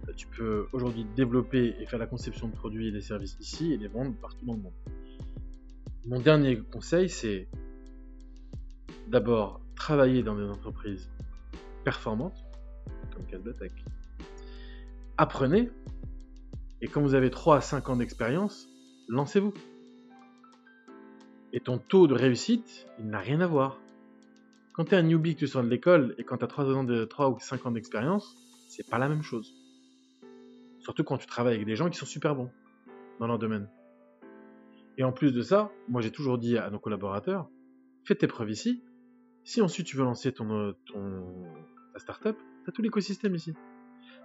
[0.07, 3.73] Euh, tu peux aujourd'hui développer et faire la conception de produits et des services ici
[3.73, 4.73] et les vendre partout dans le monde.
[6.05, 7.47] Mon dernier conseil, c'est
[9.07, 11.09] d'abord travailler dans des entreprises
[11.83, 12.43] performantes,
[13.13, 13.71] comme Casbatech.
[15.17, 15.69] Apprenez,
[16.81, 18.67] et quand vous avez 3 à 5 ans d'expérience,
[19.07, 19.53] lancez-vous.
[21.53, 23.79] Et ton taux de réussite, il n'a rien à voir.
[24.73, 26.65] Quand tu es un newbie que tu sors de l'école et quand tu as 3,
[26.73, 28.35] ans de, 3 ou 5 ans d'expérience,
[28.67, 29.53] c'est pas la même chose.
[30.81, 32.51] Surtout quand tu travailles avec des gens qui sont super bons
[33.19, 33.69] dans leur domaine.
[34.97, 37.49] Et en plus de ça, moi j'ai toujours dit à nos collaborateurs,
[38.03, 38.83] fais tes preuves ici.
[39.43, 41.23] Si ensuite tu veux lancer ton, euh, ton
[41.93, 43.53] ta startup, tu as tout l'écosystème ici.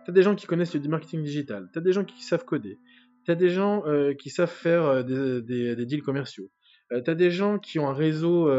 [0.05, 2.45] Tu as des gens qui connaissent le marketing digital, tu as des gens qui savent
[2.45, 2.79] coder,
[3.25, 6.51] tu as des gens euh, qui savent faire euh, des, deals commerciaux,
[6.91, 8.51] tu as des gens qui ont un réseau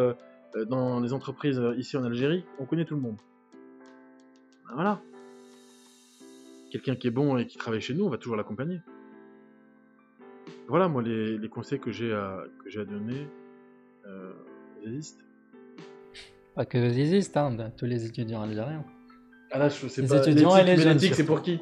[0.70, 3.18] dans les entreprises ici en Algérie, on connaît tout le monde.
[4.68, 5.02] Ben voilà.
[6.72, 8.80] Quelqu'un qui est bon et qui travaille chez nous, on va toujours l'accompagner.
[10.68, 13.28] Voilà, moi, les, les conseils que j'ai à, que j'ai à donner,
[14.06, 14.34] euh,
[14.84, 15.24] ils existent.
[16.56, 18.84] Pas que existe, hein, de tous les étudiants algériens.
[19.52, 20.18] Ah là, je sais Les pas.
[20.18, 21.60] étudiants et l'éthique- les jeunes, l'éthique, c'est pour qui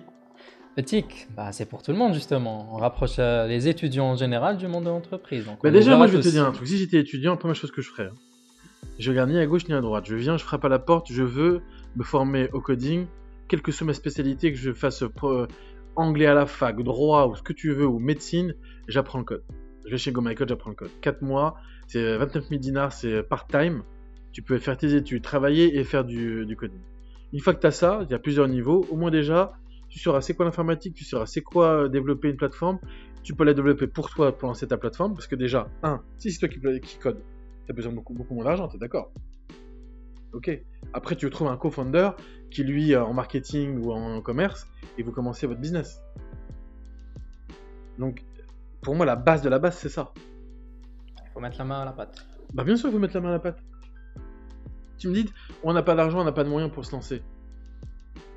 [0.78, 2.68] Éthique, bah, c'est pour tout le monde justement.
[2.74, 5.46] On rapproche euh, les étudiants en général du monde de l'entreprise.
[5.64, 6.68] Bah déjà, moi je vais te dire un truc.
[6.68, 8.16] Si j'étais étudiant, la première chose que je ferais, hein,
[9.00, 10.04] je regarde ni à gauche ni à droite.
[10.06, 11.62] Je viens, je frappe à la porte, je veux
[11.96, 13.06] me former au coding,
[13.48, 15.48] quelle que soit ma spécialité, que je fasse pro-
[15.96, 18.56] anglais à la fac, droit ou ce que tu veux, ou médecine,
[18.88, 19.44] j'apprends le code.
[19.86, 20.90] Je vais chez Go My Code, j'apprends le code.
[21.02, 21.56] 4 mois,
[21.88, 23.84] c'est 29 000 dinars, c'est part-time.
[24.32, 26.82] Tu peux faire tes études, travailler et faire du, coding.
[27.32, 28.86] Une fois que tu as ça, il y a plusieurs niveaux.
[28.90, 29.54] Au moins déjà,
[29.90, 32.80] tu sauras c'est quoi l'informatique, tu sauras c'est quoi euh, développer une plateforme,
[33.24, 36.32] tu peux la développer pour toi pour lancer ta plateforme parce que déjà, un, si
[36.32, 37.22] c'est toi qui, qui code,
[37.66, 39.12] tu as besoin de beaucoup, beaucoup moins d'argent, tu es d'accord
[40.36, 40.62] ok.
[40.94, 42.12] Après, tu trouves un co-founder
[42.52, 44.68] qui, lui, est en marketing ou en commerce,
[44.98, 46.02] et vous commencez votre business.
[47.98, 48.24] Donc,
[48.82, 50.14] pour moi, la base de la base, c'est ça.
[51.26, 52.26] Il faut mettre la main à la pâte.
[52.54, 53.60] Bah, bien sûr, il faut mettre la main à la pâte.
[54.98, 55.26] Tu me dis,
[55.64, 57.24] on n'a pas d'argent, on n'a pas de moyens pour se lancer.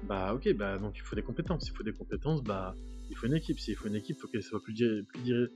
[0.05, 1.65] Bah, ok, bah, donc il faut des compétences.
[1.65, 2.75] S'il faut des compétences, bah,
[3.11, 3.61] il faut une équipe.
[3.61, 5.47] S'il faut une équipe, il faut qu'elle soit plus, di- plus di-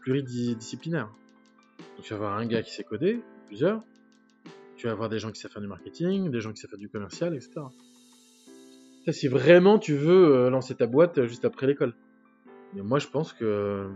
[0.00, 1.06] pluridisciplinaire.
[1.78, 3.82] Donc, tu vas avoir un gars qui sait coder, plusieurs.
[4.78, 6.78] Tu vas avoir des gens qui savent faire du marketing, des gens qui savent faire
[6.78, 7.60] du commercial, etc.
[9.04, 11.94] Ça, si vraiment tu veux euh, lancer ta boîte euh, juste après l'école.
[12.74, 13.90] Moi, je pense que.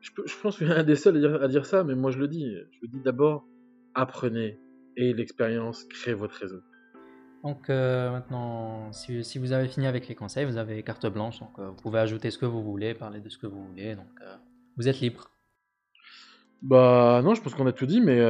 [0.00, 1.94] Je, je pense que je suis un des seuls à dire, à dire ça, mais
[1.94, 2.56] moi, je le dis.
[2.72, 3.46] Je le dis d'abord,
[3.94, 4.58] apprenez.
[4.96, 6.60] Et l'expérience, crée votre réseau.
[7.42, 11.40] Donc euh, maintenant, si, si vous avez fini avec les conseils, vous avez carte blanche,
[11.40, 13.96] donc euh, vous pouvez ajouter ce que vous voulez, parler de ce que vous voulez,
[13.96, 14.36] donc euh,
[14.76, 15.30] vous êtes libre.
[16.62, 18.20] Bah non, je pense qu'on a tout dit, mais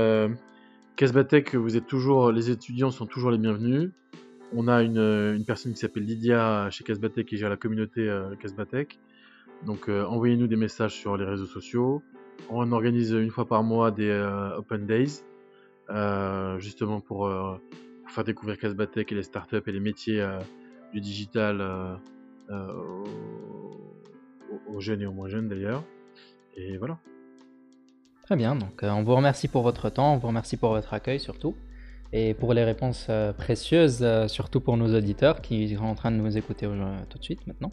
[0.96, 3.90] Casbatech, vous êtes toujours, les étudiants sont toujours les bienvenus.
[4.54, 8.36] On a une, euh, personne qui s'appelle Lydia chez Casbatech qui gère la communauté euh,
[8.36, 8.98] Casbatech.
[9.64, 12.02] Donc euh, envoyez-nous des messages sur les réseaux sociaux.
[12.50, 15.22] On organise une fois par mois des euh, Open Days,
[15.90, 17.56] euh, justement pour, euh,
[18.12, 20.38] faire découvrir Casbatech et les startups et les métiers euh,
[20.92, 21.94] du digital euh,
[22.50, 23.04] euh,
[24.68, 25.82] aux jeunes et aux moins jeunes d'ailleurs.
[26.56, 26.98] Et voilà.
[28.24, 30.94] Très bien, donc euh, on vous remercie pour votre temps, on vous remercie pour votre
[30.94, 31.54] accueil surtout,
[32.12, 36.10] et pour les réponses euh, précieuses, euh, surtout pour nos auditeurs qui sont en train
[36.12, 36.66] de nous écouter
[37.10, 37.70] tout de suite maintenant.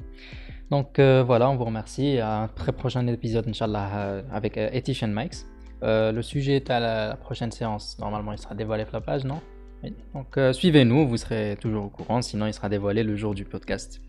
[0.72, 5.46] Donc voilà, on vous remercie, à un très prochain épisode, Inch'Allah, avec Etish and Mikes.
[5.82, 9.26] Le sujet est à la, la prochaine séance, normalement il sera dévoilé sur la page,
[9.26, 9.40] non?
[9.84, 9.94] Oui.
[10.14, 13.46] Donc euh, suivez-nous, vous serez toujours au courant, sinon il sera dévoilé le jour du
[13.46, 14.02] podcast.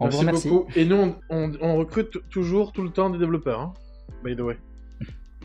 [0.00, 0.48] On vous remercie.
[0.48, 0.68] beaucoup.
[0.74, 3.60] Et nous, on, on- on recrute toujours, tout le temps, des développeurs.
[3.60, 3.72] Hein
[4.24, 4.58] by the way.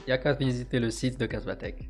[0.09, 1.89] A qu'à visiter le site de Casbatech.